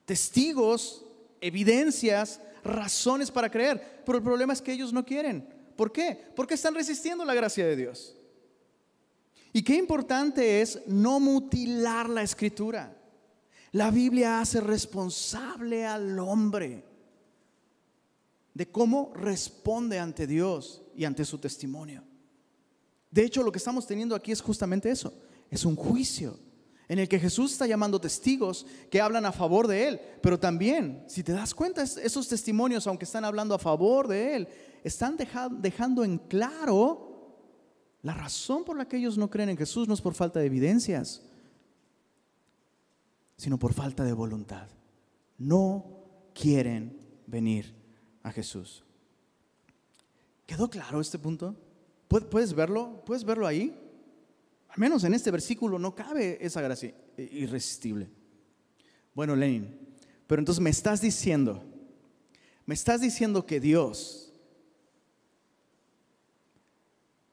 [0.10, 1.06] testigos,
[1.40, 4.02] evidencias, razones para creer.
[4.04, 5.48] Pero el problema es que ellos no quieren.
[5.76, 6.20] ¿Por qué?
[6.36, 8.16] Porque están resistiendo la gracia de Dios.
[9.52, 12.96] Y qué importante es no mutilar la escritura.
[13.72, 16.84] La Biblia hace responsable al hombre
[18.54, 22.04] de cómo responde ante Dios y ante su testimonio.
[23.12, 25.14] De hecho, lo que estamos teniendo aquí es justamente eso.
[25.50, 26.38] Es un juicio
[26.88, 30.02] en el que Jesús está llamando testigos que hablan a favor de Él.
[30.22, 34.48] Pero también, si te das cuenta, esos testimonios, aunque están hablando a favor de Él,
[34.84, 37.09] están dejando en claro
[38.02, 40.46] la razón por la que ellos no creen en Jesús no es por falta de
[40.46, 41.22] evidencias,
[43.36, 44.68] sino por falta de voluntad.
[45.38, 45.86] No
[46.34, 46.98] quieren
[47.28, 47.74] venir
[48.24, 48.84] a Jesús.
[50.46, 51.56] ¿Quedó claro este punto?
[52.08, 53.04] ¿Puedes verlo?
[53.06, 53.78] ¿Puedes verlo ahí?
[54.70, 58.10] Al menos en este versículo no cabe esa gracia irresistible.
[59.14, 59.78] Bueno, Lenin,
[60.26, 61.64] pero entonces me estás diciendo,
[62.66, 64.29] me estás diciendo que Dios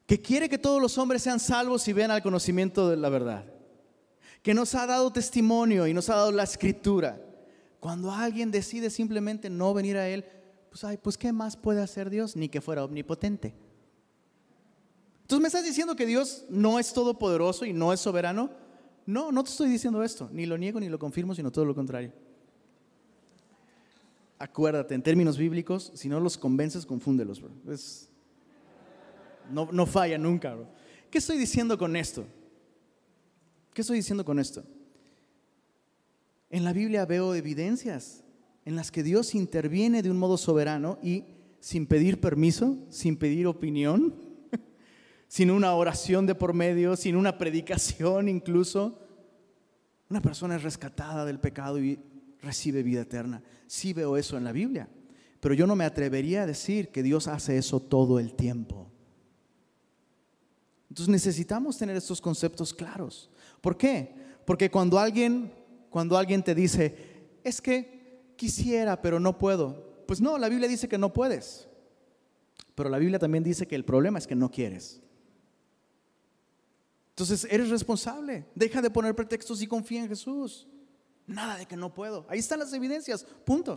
[0.06, 3.44] que quiere que todos los hombres sean salvos y vean al conocimiento de la verdad,
[4.42, 7.20] que nos ha dado testimonio y nos ha dado la escritura.
[7.80, 10.24] Cuando alguien decide simplemente no venir a Él,
[10.70, 12.36] pues, ay, pues ¿qué más puede hacer Dios?
[12.36, 13.54] Ni que fuera omnipotente.
[15.22, 18.50] Entonces me estás diciendo que Dios no es todopoderoso y no es soberano.
[19.06, 21.74] No, no te estoy diciendo esto, ni lo niego ni lo confirmo, sino todo lo
[21.74, 22.12] contrario.
[24.38, 27.42] Acuérdate, en términos bíblicos, si no los convences, confúndelos.
[27.68, 28.08] Es,
[29.50, 30.56] no, falla nunca.
[31.10, 32.26] ¿Qué estoy diciendo con esto?
[33.72, 34.64] ¿Qué estoy diciendo con esto?
[36.50, 38.24] En la Biblia veo evidencias
[38.64, 41.24] en las que Dios interviene de un modo soberano y
[41.60, 44.14] sin pedir permiso, sin pedir opinión,
[45.28, 49.00] sin una oración de por medio, sin una predicación incluso,
[50.08, 51.98] una persona es rescatada del pecado y
[52.40, 53.42] recibe vida eterna.
[53.66, 54.88] Sí veo eso en la Biblia,
[55.40, 58.85] pero yo no me atrevería a decir que Dios hace eso todo el tiempo.
[60.96, 63.28] Entonces necesitamos tener estos conceptos claros.
[63.60, 64.14] ¿Por qué?
[64.46, 65.52] Porque cuando alguien,
[65.90, 66.96] cuando alguien te dice,
[67.44, 70.04] es que quisiera, pero no puedo.
[70.06, 71.68] Pues no, la Biblia dice que no puedes.
[72.74, 75.02] Pero la Biblia también dice que el problema es que no quieres.
[77.10, 78.46] Entonces eres responsable.
[78.54, 80.66] Deja de poner pretextos y confía en Jesús.
[81.26, 82.24] Nada de que no puedo.
[82.30, 83.22] Ahí están las evidencias.
[83.44, 83.76] Punto.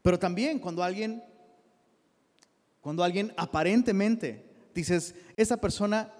[0.00, 1.22] Pero también cuando alguien
[2.86, 4.45] cuando alguien aparentemente
[4.80, 6.12] dices, esa persona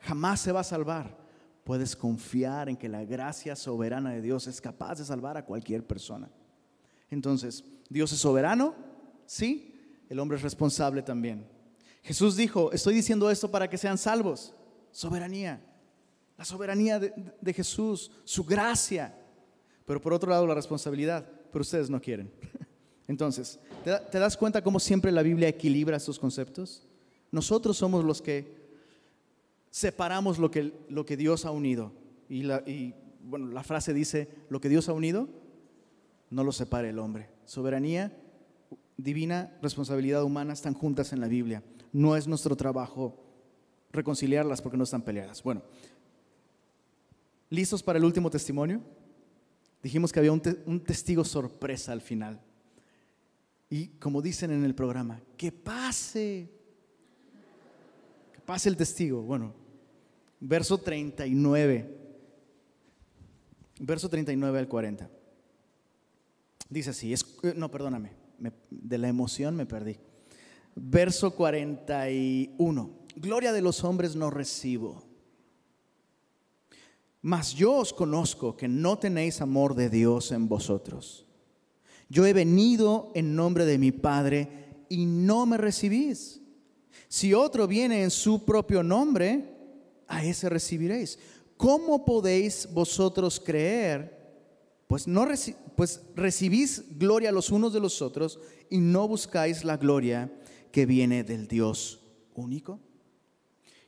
[0.00, 1.16] jamás se va a salvar,
[1.64, 5.86] puedes confiar en que la gracia soberana de Dios es capaz de salvar a cualquier
[5.86, 6.30] persona.
[7.10, 8.74] Entonces, Dios es soberano,
[9.26, 11.46] sí, el hombre es responsable también.
[12.02, 14.54] Jesús dijo, estoy diciendo esto para que sean salvos.
[14.90, 15.60] Soberanía,
[16.36, 19.14] la soberanía de, de Jesús, su gracia.
[19.84, 22.30] Pero por otro lado la responsabilidad, pero ustedes no quieren.
[23.06, 26.86] Entonces, ¿te, das cuenta cómo siempre la Biblia equilibra estos conceptos?
[27.34, 28.46] Nosotros somos los que
[29.68, 31.90] separamos lo que, lo que Dios ha unido.
[32.28, 32.62] Y, la,
[33.24, 35.28] bueno, la frase dice, lo que Dios ha unido,
[36.30, 37.30] no lo separe el hombre.
[37.44, 38.16] Soberanía
[38.96, 41.64] divina, responsabilidad humana están juntas en la Biblia.
[41.92, 43.20] No es nuestro trabajo
[43.90, 45.42] reconciliarlas porque no están peleadas.
[45.42, 45.62] Bueno,
[47.50, 48.80] ¿listos para el último testimonio?
[49.82, 52.40] Dijimos que había un, un testigo sorpresa al final.
[53.68, 56.53] Y como dicen en el programa, que pase,
[58.44, 59.22] pase el testigo.
[59.22, 59.54] Bueno,
[60.40, 61.98] verso 39,
[63.80, 65.10] verso 39 al 40.
[66.68, 68.12] Dice así, es, eh, no, perdóname,
[68.70, 69.98] de la emoción me perdí.
[70.74, 75.04] Verso 41, gloria de los hombres no recibo.
[77.22, 81.26] Mas yo os conozco que no tenéis amor de Dios en vosotros.
[82.10, 86.42] Yo he venido en nombre de mi Padre y no me recibís.
[87.08, 89.54] Si otro viene en su propio nombre,
[90.08, 91.18] a ese recibiréis.
[91.56, 94.14] ¿Cómo podéis vosotros creer?
[94.86, 95.26] Pues, no
[95.76, 98.38] pues recibís gloria los unos de los otros
[98.70, 100.32] y no buscáis la gloria
[100.70, 102.00] que viene del Dios
[102.34, 102.80] único.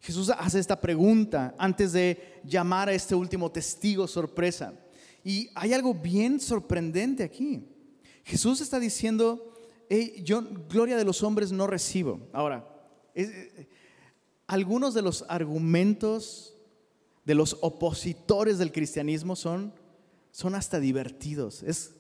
[0.01, 4.73] Jesús hace esta pregunta antes de llamar a este último testigo sorpresa.
[5.25, 7.65] Y hay algo bien sorprendente aquí.
[8.25, 9.53] Jesús está diciendo,
[10.23, 12.21] yo gloria de los hombres no recibo.
[12.33, 12.76] Ahora,
[13.23, 13.69] eh,
[14.47, 16.55] algunos de los argumentos
[17.25, 19.73] de los opositores del cristianismo son,
[20.31, 21.63] son hasta divertidos.
[21.63, 21.93] Es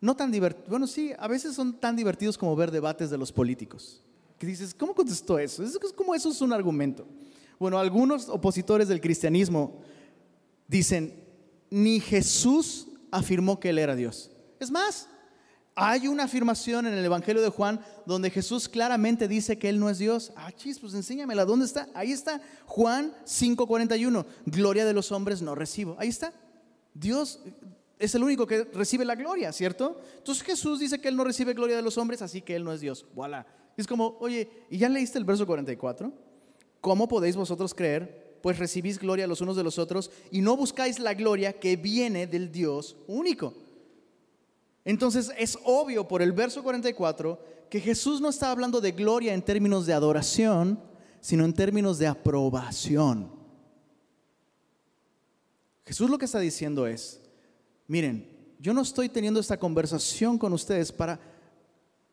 [0.00, 0.66] no tan divertido.
[0.70, 4.02] Bueno, sí, a veces son tan divertidos como ver debates de los políticos.
[4.38, 5.62] Que dices, ¿cómo contestó eso?
[5.62, 7.06] Es como eso es un argumento.
[7.58, 9.82] Bueno, algunos opositores del cristianismo
[10.66, 11.22] dicen,
[11.68, 14.30] ni Jesús afirmó que él era Dios.
[14.58, 15.08] Es más,
[15.74, 19.88] hay una afirmación en el Evangelio de Juan donde Jesús claramente dice que Él no
[19.88, 20.32] es Dios.
[20.36, 21.44] Ah, chis, pues enséñamela.
[21.44, 21.88] ¿Dónde está?
[21.94, 22.40] Ahí está.
[22.66, 24.26] Juan 5:41.
[24.46, 25.96] Gloria de los hombres no recibo.
[25.98, 26.32] Ahí está.
[26.92, 27.40] Dios
[27.98, 30.00] es el único que recibe la gloria, ¿cierto?
[30.18, 32.72] Entonces Jesús dice que Él no recibe gloria de los hombres, así que Él no
[32.72, 33.06] es Dios.
[33.14, 33.46] Voilà.
[33.76, 36.12] Es como, oye, ¿y ya leíste el verso 44?
[36.80, 38.38] ¿Cómo podéis vosotros creer?
[38.42, 42.26] Pues recibís gloria los unos de los otros y no buscáis la gloria que viene
[42.26, 43.54] del Dios único.
[44.84, 49.42] Entonces es obvio por el verso 44 que Jesús no está hablando de gloria en
[49.42, 50.82] términos de adoración,
[51.20, 53.30] sino en términos de aprobación.
[55.84, 57.20] Jesús lo que está diciendo es,
[57.86, 58.28] miren,
[58.58, 61.20] yo no estoy teniendo esta conversación con ustedes para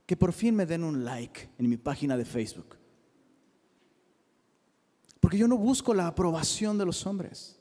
[0.06, 2.78] que por fin me den un like en mi página de Facebook.
[5.20, 7.57] Porque yo no busco la aprobación de los hombres.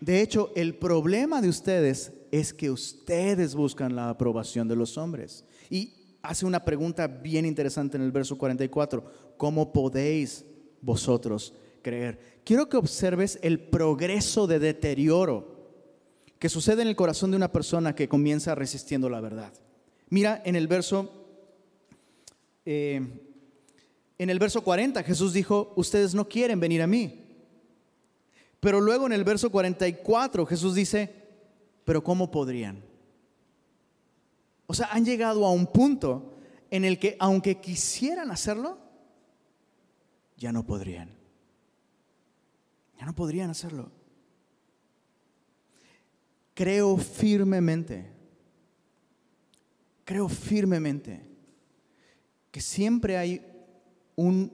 [0.00, 5.44] De hecho, el problema de ustedes es que ustedes buscan la aprobación de los hombres.
[5.70, 9.04] Y hace una pregunta bien interesante en el verso 44.
[9.36, 10.44] ¿Cómo podéis
[10.80, 12.40] vosotros creer?
[12.44, 15.56] Quiero que observes el progreso de deterioro
[16.38, 19.52] que sucede en el corazón de una persona que comienza resistiendo la verdad.
[20.10, 21.24] Mira en el verso
[22.64, 23.00] eh,
[24.18, 27.25] en el verso 40 Jesús dijo, ustedes no quieren venir a mí.
[28.66, 31.14] Pero luego en el verso 44 Jesús dice,
[31.84, 32.82] pero ¿cómo podrían?
[34.66, 36.34] O sea, han llegado a un punto
[36.68, 38.76] en el que aunque quisieran hacerlo,
[40.36, 41.14] ya no podrían.
[42.98, 43.92] Ya no podrían hacerlo.
[46.52, 48.10] Creo firmemente,
[50.04, 51.24] creo firmemente
[52.50, 53.46] que siempre hay
[54.16, 54.50] un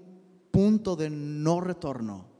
[0.51, 2.32] punto de no retorno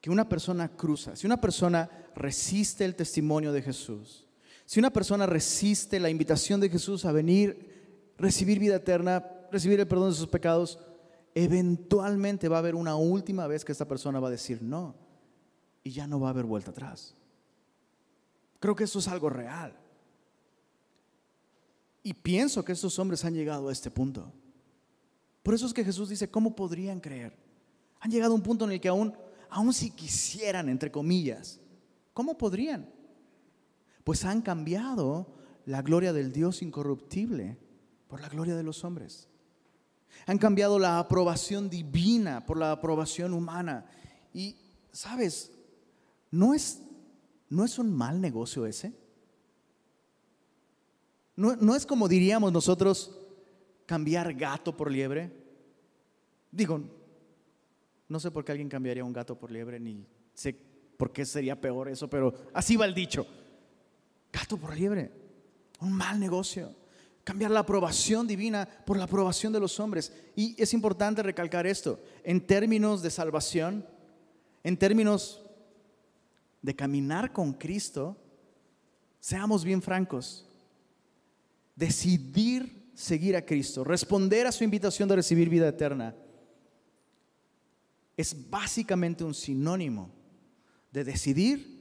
[0.00, 1.16] que una persona cruza.
[1.16, 4.26] Si una persona resiste el testimonio de Jesús,
[4.64, 9.88] si una persona resiste la invitación de Jesús a venir, recibir vida eterna, recibir el
[9.88, 10.78] perdón de sus pecados,
[11.34, 14.94] eventualmente va a haber una última vez que esta persona va a decir no
[15.82, 17.14] y ya no va a haber vuelta atrás.
[18.58, 19.76] Creo que eso es algo real.
[22.02, 24.32] Y pienso que estos hombres han llegado a este punto.
[25.42, 27.36] Por eso es que Jesús dice, ¿cómo podrían creer?
[28.00, 29.14] Han llegado a un punto en el que aún,
[29.50, 31.60] aún si quisieran, entre comillas,
[32.12, 32.88] ¿cómo podrían?
[34.04, 35.34] Pues han cambiado
[35.66, 37.58] la gloria del Dios incorruptible
[38.08, 39.28] por la gloria de los hombres.
[40.26, 43.86] Han cambiado la aprobación divina por la aprobación humana.
[44.32, 44.56] Y,
[44.92, 45.52] ¿sabes?
[46.30, 46.82] No es,
[47.48, 48.92] no es un mal negocio ese.
[51.36, 53.16] No, es como diríamos nosotros
[53.86, 55.32] cambiar gato por liebre.
[56.52, 56.82] Digo,
[58.10, 60.04] no sé por qué alguien cambiaría un gato por liebre, ni
[60.34, 60.54] sé
[60.96, 63.24] por qué sería peor eso, pero así va el dicho.
[64.32, 65.12] Gato por liebre,
[65.80, 66.74] un mal negocio.
[67.22, 70.12] Cambiar la aprobación divina por la aprobación de los hombres.
[70.34, 73.86] Y es importante recalcar esto, en términos de salvación,
[74.64, 75.40] en términos
[76.62, 78.16] de caminar con Cristo,
[79.20, 80.48] seamos bien francos,
[81.76, 86.16] decidir seguir a Cristo, responder a su invitación de recibir vida eterna,
[88.20, 90.10] es básicamente un sinónimo
[90.92, 91.80] de decidir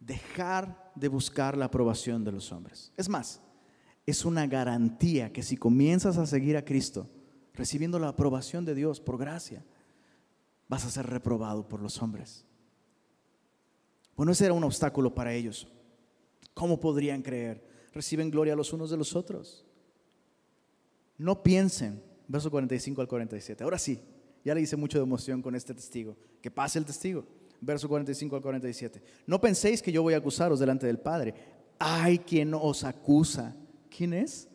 [0.00, 2.92] dejar de buscar la aprobación de los hombres.
[2.96, 3.40] Es más,
[4.06, 7.08] es una garantía que si comienzas a seguir a Cristo,
[7.54, 9.64] recibiendo la aprobación de Dios por gracia,
[10.68, 12.44] vas a ser reprobado por los hombres.
[14.16, 15.68] Bueno, ese era un obstáculo para ellos.
[16.54, 17.72] ¿Cómo podrían creer?
[17.92, 19.64] reciben gloria los unos de los otros.
[21.18, 23.62] No piensen, verso 45 al 47.
[23.62, 24.00] Ahora sí,
[24.44, 26.16] ya le hice mucho de emoción con este testigo.
[26.40, 27.24] Que pase el testigo.
[27.60, 29.02] Verso 45 al 47.
[29.26, 31.34] No penséis que yo voy a acusaros delante del Padre.
[31.78, 33.54] hay quien os acusa.
[33.94, 34.48] ¿Quién es?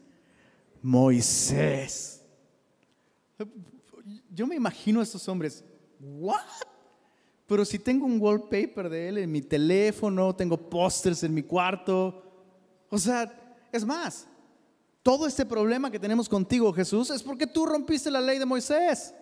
[0.81, 2.21] Moisés.
[4.33, 5.63] Yo me imagino a estos hombres,
[5.99, 6.41] ¿what?
[7.47, 12.23] Pero si tengo un wallpaper de él en mi teléfono, tengo pósters en mi cuarto.
[12.89, 14.27] O sea, es más,
[15.01, 19.13] todo este problema que tenemos contigo, Jesús, es porque tú rompiste la ley de Moisés.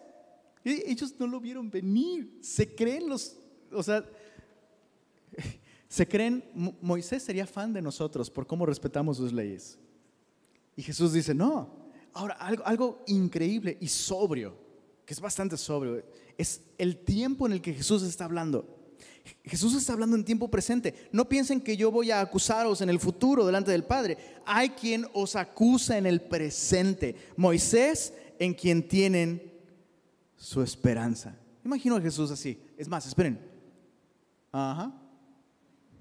[0.66, 2.40] Ellos no lo vieron venir.
[2.42, 3.38] Se creen los,
[3.72, 4.04] o sea,
[5.88, 6.44] se creen,
[6.82, 9.78] Moisés sería fan de nosotros por cómo respetamos sus leyes.
[10.76, 11.86] Y Jesús dice, no.
[12.14, 14.58] Ahora, algo, algo increíble y sobrio,
[15.06, 16.04] que es bastante sobrio,
[16.38, 18.76] es el tiempo en el que Jesús está hablando.
[19.44, 21.10] Jesús está hablando en tiempo presente.
[21.12, 24.18] No piensen que yo voy a acusaros en el futuro delante del Padre.
[24.46, 27.16] Hay quien os acusa en el presente.
[27.36, 29.55] Moisés en quien tienen
[30.36, 31.38] su esperanza.
[31.64, 32.60] Imagino a Jesús así.
[32.78, 33.40] Es más, esperen.
[34.52, 34.94] Ajá.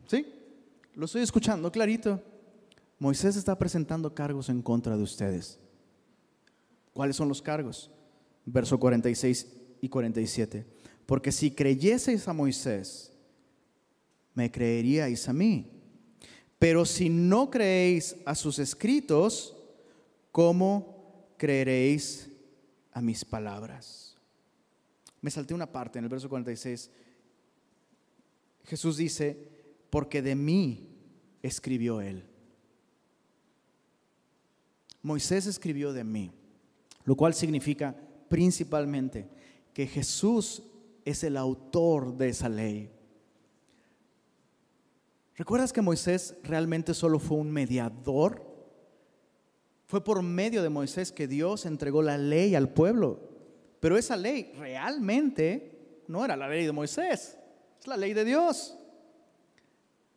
[0.07, 0.27] ¿Sí?
[0.95, 2.23] Lo estoy escuchando clarito.
[2.99, 5.59] Moisés está presentando cargos en contra de ustedes.
[6.93, 7.91] ¿Cuáles son los cargos?
[8.47, 9.47] Verso 46
[9.81, 10.67] y 47.
[11.07, 13.13] Porque si creyeseis a Moisés,
[14.35, 15.71] me creeríais a mí.
[16.59, 19.57] Pero si no creéis a sus escritos,
[20.31, 22.31] ¿cómo creeréis
[22.93, 24.04] a mis palabras?
[25.25, 26.91] Me salté una parte en el verso 46.
[28.65, 29.49] Jesús dice,
[29.89, 30.87] porque de mí
[31.43, 32.27] escribió él.
[35.01, 36.31] Moisés escribió de mí,
[37.07, 37.97] lo cual significa
[38.29, 39.27] principalmente
[39.73, 40.63] que Jesús
[41.07, 42.91] es el autor de esa ley.
[45.37, 48.45] ¿Recuerdas que Moisés realmente solo fue un mediador?
[49.87, 53.34] Fue por medio de Moisés que Dios entregó la ley al pueblo.
[53.85, 57.37] Pero esa ley realmente no era la ley de Moisés,
[57.79, 58.75] es la ley de Dios.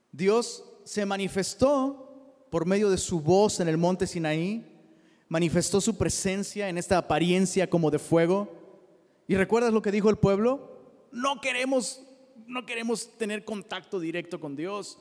[0.10, 4.66] Dios se manifestó por medio de su voz en el monte Sinaí,
[5.28, 8.48] manifestó su presencia en esta apariencia como de fuego.
[9.28, 10.72] ¿Y recuerdas lo que dijo el pueblo?
[11.12, 12.02] No queremos
[12.46, 14.98] no queremos tener contacto directo con Dios.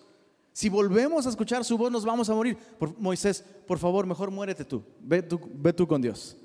[0.53, 2.59] Si volvemos a escuchar su voz, nos vamos a morir.
[2.99, 4.83] Moisés, por favor, mejor muérete tú.
[4.99, 5.41] Ve, tú.
[5.55, 6.37] ve tú con Dios.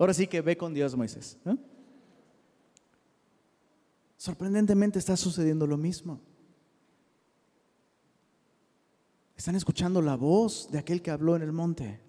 [0.00, 1.36] Ahora sí que ve con Dios, Moisés.
[4.16, 6.18] Sorprendentemente está sucediendo lo mismo.
[9.36, 12.00] Están escuchando la voz de aquel que habló en el monte.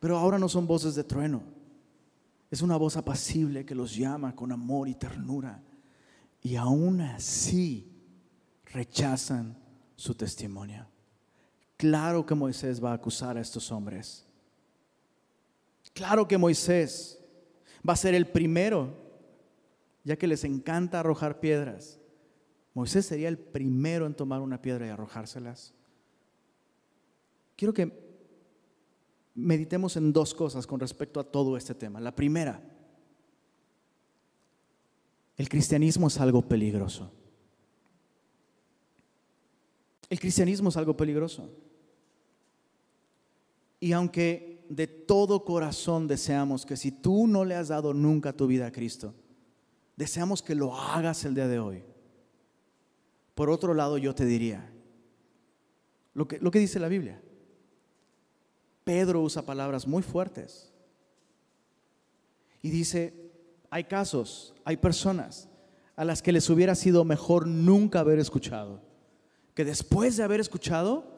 [0.00, 1.42] Pero ahora no son voces de trueno.
[2.50, 5.62] Es una voz apacible que los llama con amor y ternura.
[6.42, 7.90] Y aún así
[8.66, 9.56] rechazan
[9.96, 10.86] su testimonio.
[11.78, 14.26] Claro que Moisés va a acusar a estos hombres.
[15.94, 17.18] Claro que Moisés
[17.88, 18.92] va a ser el primero,
[20.02, 22.00] ya que les encanta arrojar piedras.
[22.74, 25.72] Moisés sería el primero en tomar una piedra y arrojárselas.
[27.56, 27.92] Quiero que
[29.34, 32.00] meditemos en dos cosas con respecto a todo este tema.
[32.00, 32.60] La primera,
[35.36, 37.12] el cristianismo es algo peligroso.
[40.10, 41.48] El cristianismo es algo peligroso.
[43.78, 48.46] Y aunque de todo corazón deseamos que si tú no le has dado nunca tu
[48.46, 49.14] vida a Cristo,
[49.96, 51.84] deseamos que lo hagas el día de hoy.
[53.34, 54.70] Por otro lado, yo te diría,
[56.14, 57.20] lo que, lo que dice la Biblia,
[58.84, 60.72] Pedro usa palabras muy fuertes.
[62.62, 63.32] Y dice,
[63.70, 65.48] hay casos, hay personas
[65.96, 68.82] a las que les hubiera sido mejor nunca haber escuchado,
[69.54, 71.13] que después de haber escuchado,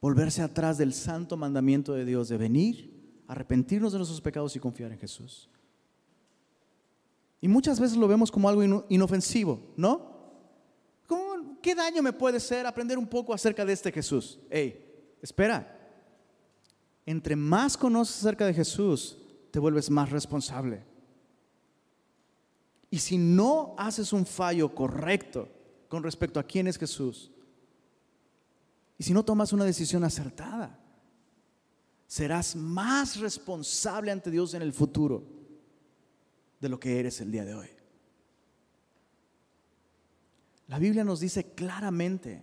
[0.00, 4.92] volverse atrás del santo mandamiento de Dios de venir, arrepentirnos de nuestros pecados y confiar
[4.92, 5.48] en Jesús.
[7.40, 10.18] Y muchas veces lo vemos como algo inofensivo, ¿no?
[11.62, 14.38] ¿Qué daño me puede ser aprender un poco acerca de este Jesús?
[14.48, 15.74] Hey, espera.
[17.04, 19.18] Entre más conoces acerca de Jesús,
[19.50, 20.84] te vuelves más responsable.
[22.90, 25.48] Y si no haces un fallo correcto
[25.88, 27.30] con respecto a quién es Jesús,
[28.98, 30.78] y si no tomas una decisión acertada,
[32.06, 35.24] serás más responsable ante Dios en el futuro
[36.60, 37.68] de lo que eres el día de hoy.
[40.66, 42.42] La Biblia nos dice claramente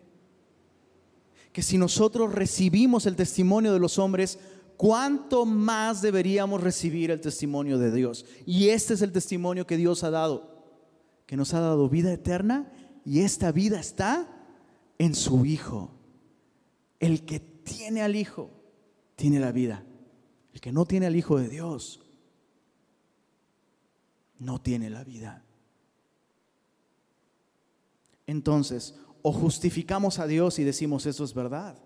[1.52, 4.40] que si nosotros recibimos el testimonio de los hombres,
[4.78, 8.26] ¿cuánto más deberíamos recibir el testimonio de Dios?
[8.46, 10.64] Y este es el testimonio que Dios ha dado,
[11.26, 12.72] que nos ha dado vida eterna
[13.06, 14.28] y esta vida está
[14.98, 15.95] en su Hijo.
[17.00, 18.50] El que tiene al Hijo
[19.16, 19.84] tiene la vida.
[20.54, 22.02] El que no tiene al Hijo de Dios
[24.40, 25.44] no tiene la vida.
[28.28, 31.78] Entonces, o justificamos a Dios y decimos eso es verdad.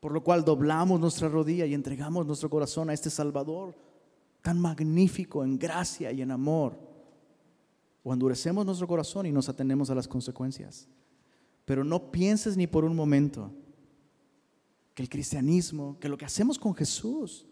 [0.00, 3.76] Por lo cual doblamos nuestra rodilla y entregamos nuestro corazón a este Salvador
[4.42, 6.78] tan magnífico en gracia y en amor.
[8.04, 10.88] O endurecemos nuestro corazón y nos atendemos a las consecuencias.
[11.64, 13.52] Pero no pienses ni por un momento
[14.98, 17.46] que el cristianismo, que lo que hacemos con Jesús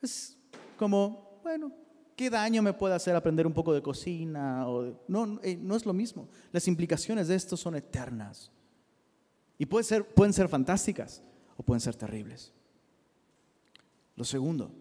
[0.00, 0.36] es
[0.76, 1.72] como, bueno,
[2.16, 4.68] ¿qué daño me puede hacer aprender un poco de cocina?
[4.68, 6.28] O, no, eh, no es lo mismo.
[6.50, 8.50] Las implicaciones de esto son eternas.
[9.56, 11.22] Y ser, pueden ser fantásticas
[11.56, 12.52] o pueden ser terribles.
[14.16, 14.74] Lo segundo,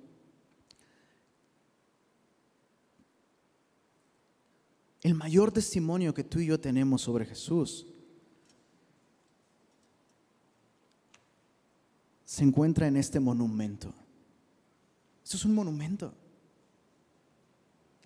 [5.03, 7.85] el mayor testimonio que tú y yo tenemos sobre Jesús
[12.31, 13.93] se encuentra en este monumento.
[15.21, 16.13] Esto es un monumento.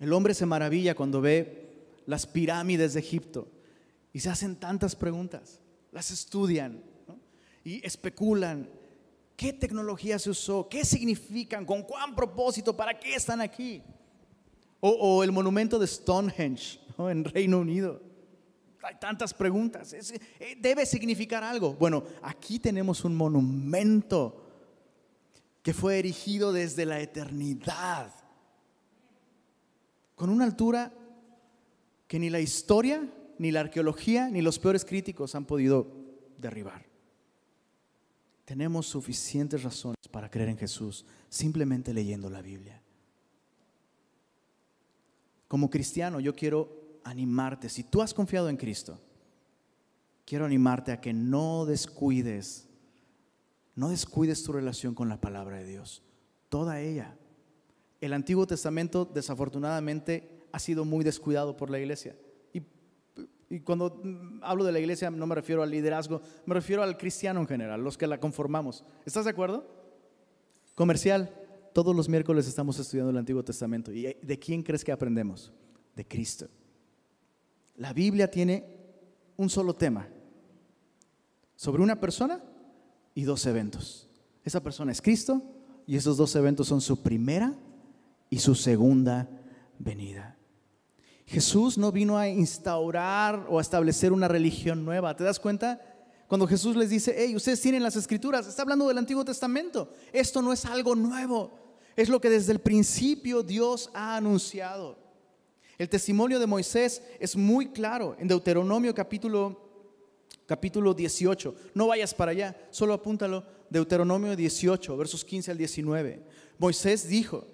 [0.00, 3.46] El hombre se maravilla cuando ve las pirámides de Egipto
[4.12, 5.60] y se hacen tantas preguntas,
[5.92, 6.82] las estudian
[7.62, 8.68] y especulan.
[9.36, 10.68] ¿Qué tecnología se usó?
[10.68, 11.64] ¿Qué significan?
[11.64, 12.76] ¿Con cuán propósito?
[12.76, 13.80] ¿Para qué están aquí?
[14.80, 18.02] O, el monumento de Stonehenge en Reino Unido.
[18.86, 19.92] Hay tantas preguntas.
[19.92, 21.74] Eh, debe significar algo.
[21.74, 24.44] Bueno, aquí tenemos un monumento
[25.62, 28.12] que fue erigido desde la eternidad
[30.14, 30.92] con una altura
[32.06, 35.88] que ni la historia, ni la arqueología, ni los peores críticos han podido
[36.38, 36.86] derribar.
[38.44, 42.80] Tenemos suficientes razones para creer en Jesús simplemente leyendo la Biblia.
[45.48, 49.00] Como cristiano yo quiero animarte, si tú has confiado en Cristo,
[50.24, 52.68] quiero animarte a que no descuides,
[53.74, 56.02] no descuides tu relación con la palabra de Dios,
[56.48, 57.16] toda ella
[58.00, 62.16] el Antiguo Testamento desafortunadamente ha sido muy descuidado por la iglesia.
[63.48, 64.02] Y, cuando
[64.42, 67.82] hablo de la iglesia no me refiero al liderazgo, me refiero al cristiano en general,
[67.82, 68.84] los que la conformamos.
[69.04, 69.64] ¿Estás de acuerdo?
[70.74, 71.32] Comercial,
[71.72, 73.92] todos los miércoles estamos estudiando el Antiguo Testamento.
[73.92, 75.52] ¿Y de quién crees que aprendemos?
[75.94, 76.48] De Cristo.
[77.76, 78.64] La Biblia tiene
[79.36, 80.08] un solo tema,
[81.56, 82.42] sobre una persona
[83.14, 84.08] y dos eventos.
[84.44, 85.42] Esa persona es Cristo
[85.86, 87.54] y esos dos eventos son su primera
[88.30, 89.28] y su segunda
[89.78, 90.36] venida.
[91.26, 95.16] Jesús no vino a instaurar o a establecer una religión nueva.
[95.16, 95.80] ¿Te das cuenta?
[96.28, 99.92] Cuando Jesús les dice, hey, ustedes tienen las escrituras, está hablando del Antiguo Testamento.
[100.12, 101.52] Esto no es algo nuevo,
[101.94, 105.05] es lo que desde el principio Dios ha anunciado.
[105.78, 109.60] El testimonio de Moisés es muy claro en Deuteronomio capítulo,
[110.46, 111.54] capítulo 18.
[111.74, 113.44] No vayas para allá, solo apúntalo.
[113.68, 116.22] Deuteronomio 18, versos 15 al 19.
[116.58, 117.44] Moisés dijo,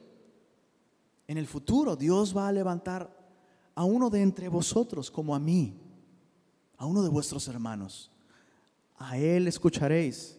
[1.27, 3.11] en el futuro Dios va a levantar
[3.75, 5.81] a uno de entre vosotros como a mí,
[6.77, 8.13] a uno de vuestros hermanos.
[8.99, 10.39] A él escucharéis.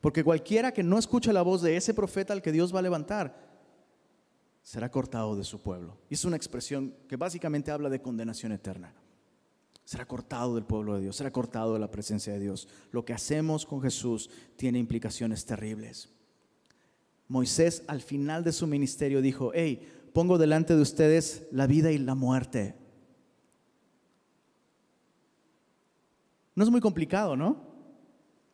[0.00, 2.82] Porque cualquiera que no escuche la voz de ese profeta al que Dios va a
[2.82, 3.49] levantar,
[4.70, 5.98] será cortado de su pueblo.
[6.08, 8.94] Y es una expresión que básicamente habla de condenación eterna.
[9.84, 12.68] Será cortado del pueblo de Dios, será cortado de la presencia de Dios.
[12.92, 16.08] Lo que hacemos con Jesús tiene implicaciones terribles.
[17.26, 21.98] Moisés al final de su ministerio dijo, hey, pongo delante de ustedes la vida y
[21.98, 22.76] la muerte.
[26.54, 27.60] No es muy complicado, ¿no?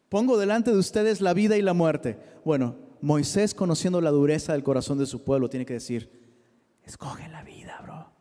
[0.09, 2.19] Pongo delante de ustedes la vida y la muerte.
[2.43, 6.11] Bueno, Moisés, conociendo la dureza del corazón de su pueblo, tiene que decir,
[6.85, 8.13] escoge la vida, bro.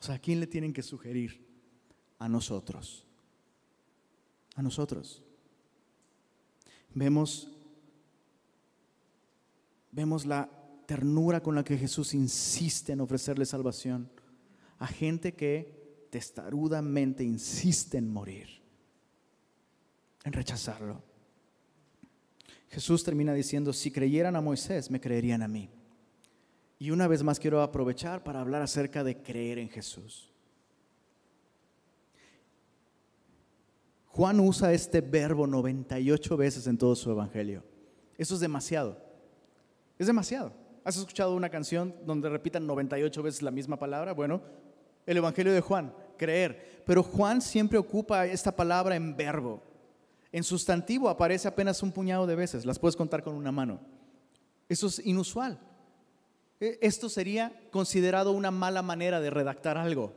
[0.00, 1.46] O sea, ¿a quién le tienen que sugerir?
[2.18, 3.06] A nosotros.
[4.54, 5.22] A nosotros.
[6.94, 7.50] Vemos,
[9.92, 10.50] vemos la
[10.86, 14.10] ternura con la que Jesús insiste en ofrecerle salvación
[14.78, 18.48] a gente que testarudamente insiste en morir,
[20.24, 21.07] en rechazarlo.
[22.68, 25.70] Jesús termina diciendo, si creyeran a Moisés, me creerían a mí.
[26.78, 30.32] Y una vez más quiero aprovechar para hablar acerca de creer en Jesús.
[34.06, 37.62] Juan usa este verbo 98 veces en todo su evangelio.
[38.16, 39.00] Eso es demasiado.
[39.98, 40.52] Es demasiado.
[40.84, 44.12] ¿Has escuchado una canción donde repitan 98 veces la misma palabra?
[44.12, 44.40] Bueno,
[45.06, 46.82] el Evangelio de Juan, creer.
[46.84, 49.62] Pero Juan siempre ocupa esta palabra en verbo.
[50.30, 53.80] En sustantivo aparece apenas un puñado de veces, las puedes contar con una mano.
[54.68, 55.58] Eso es inusual.
[56.60, 60.12] E, esto sería considerado una mala manera de redactar algo.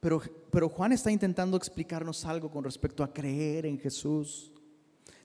[0.00, 4.52] Pero, pero Juan está intentando explicarnos algo con respecto a creer en Jesús.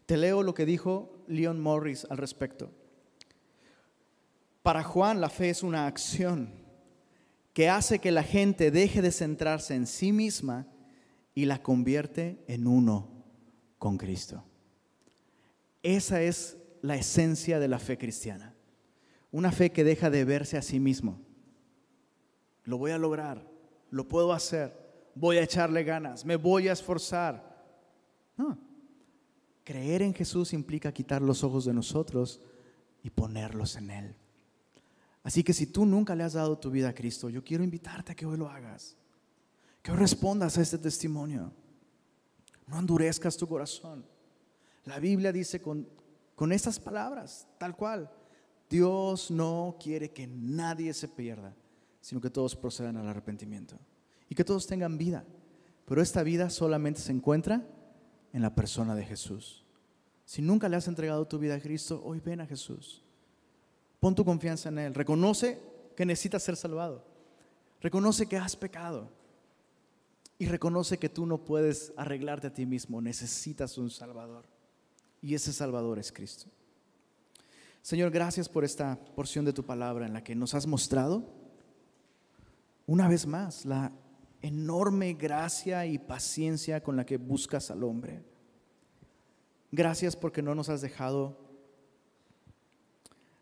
[0.06, 2.72] Te leo lo que dijo Leon Morris al respecto.
[4.62, 6.54] Para Juan la fe es una acción
[7.54, 10.68] que hace que la gente deje de centrarse en sí misma
[11.34, 13.11] y la convierte en uno
[13.82, 14.44] con Cristo.
[15.82, 18.54] Esa es la esencia de la fe cristiana.
[19.32, 21.20] Una fe que deja de verse a sí mismo.
[22.64, 23.44] Lo voy a lograr,
[23.90, 24.78] lo puedo hacer,
[25.16, 27.66] voy a echarle ganas, me voy a esforzar.
[28.38, 28.56] No.
[29.64, 32.40] Creer en Jesús implica quitar los ojos de nosotros
[33.02, 34.16] y ponerlos en Él.
[35.24, 38.12] Así que si tú nunca le has dado tu vida a Cristo, yo quiero invitarte
[38.12, 38.96] a que hoy lo hagas.
[39.82, 41.52] Que hoy respondas a este testimonio.
[42.72, 44.06] No endurezcas tu corazón.
[44.86, 45.88] La Biblia dice con,
[46.36, 48.10] con estas palabras, tal cual,
[48.70, 51.54] Dios no quiere que nadie se pierda,
[52.00, 53.78] sino que todos procedan al arrepentimiento
[54.30, 55.26] y que todos tengan vida.
[55.86, 57.68] Pero esta vida solamente se encuentra
[58.32, 59.66] en la persona de Jesús.
[60.24, 63.04] Si nunca le has entregado tu vida a Cristo, hoy ven a Jesús.
[64.00, 64.94] Pon tu confianza en Él.
[64.94, 65.60] Reconoce
[65.98, 67.04] que necesitas ser salvado.
[67.82, 69.12] Reconoce que has pecado.
[70.42, 73.00] Y reconoce que tú no puedes arreglarte a ti mismo.
[73.00, 74.44] Necesitas un Salvador.
[75.22, 76.48] Y ese Salvador es Cristo.
[77.84, 81.32] Señor, gracias por esta porción de tu palabra en la que nos has mostrado
[82.88, 83.92] una vez más la
[84.42, 88.24] enorme gracia y paciencia con la que buscas al hombre.
[89.72, 91.38] Gracias porque no nos has dejado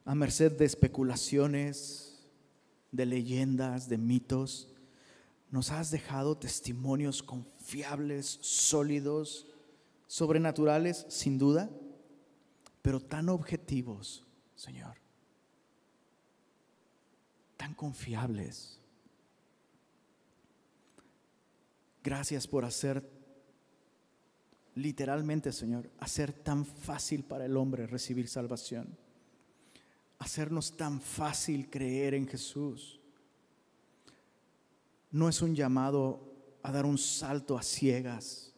[0.03, 2.27] a merced de especulaciones,
[2.91, 4.75] de leyendas, de mitos.
[5.51, 9.47] Nos has dejado testimonios confiables, sólidos,
[10.07, 11.69] sobrenaturales, sin duda,
[12.81, 14.23] pero tan objetivos,
[14.55, 14.97] Señor,
[17.57, 18.79] tan confiables.
[22.03, 23.09] Gracias por hacer,
[24.75, 28.97] literalmente, Señor, hacer tan fácil para el hombre recibir salvación
[30.19, 32.98] hacernos tan fácil creer en Jesús.
[35.11, 36.29] No es un llamado
[36.61, 38.53] a dar un salto a ciegas,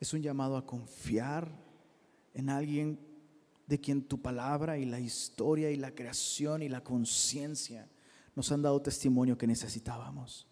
[0.00, 1.50] es un llamado a confiar
[2.34, 2.98] en alguien
[3.66, 7.88] de quien tu palabra y la historia y la creación y la conciencia
[8.34, 10.46] nos han dado testimonio que necesitábamos.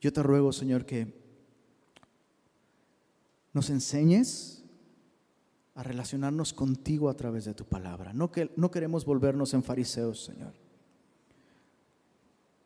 [0.00, 1.12] Yo te ruego, Señor, que
[3.52, 4.62] nos enseñes
[5.74, 8.12] a relacionarnos contigo a través de tu palabra.
[8.12, 10.67] No, que, no queremos volvernos en fariseos, Señor.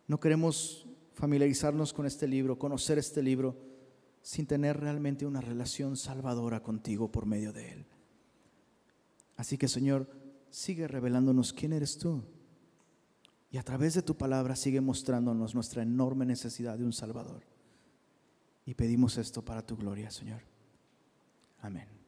[0.06, 3.56] No queremos familiarizarnos con este libro, conocer este libro,
[4.22, 7.86] sin tener realmente una relación salvadora contigo por medio de él.
[9.36, 10.08] Así que, Señor,
[10.50, 12.22] sigue revelándonos quién eres tú.
[13.50, 17.42] Y a través de tu palabra sigue mostrándonos nuestra enorme necesidad de un Salvador.
[18.64, 20.42] Y pedimos esto para tu gloria, Señor.
[21.60, 22.01] Amén.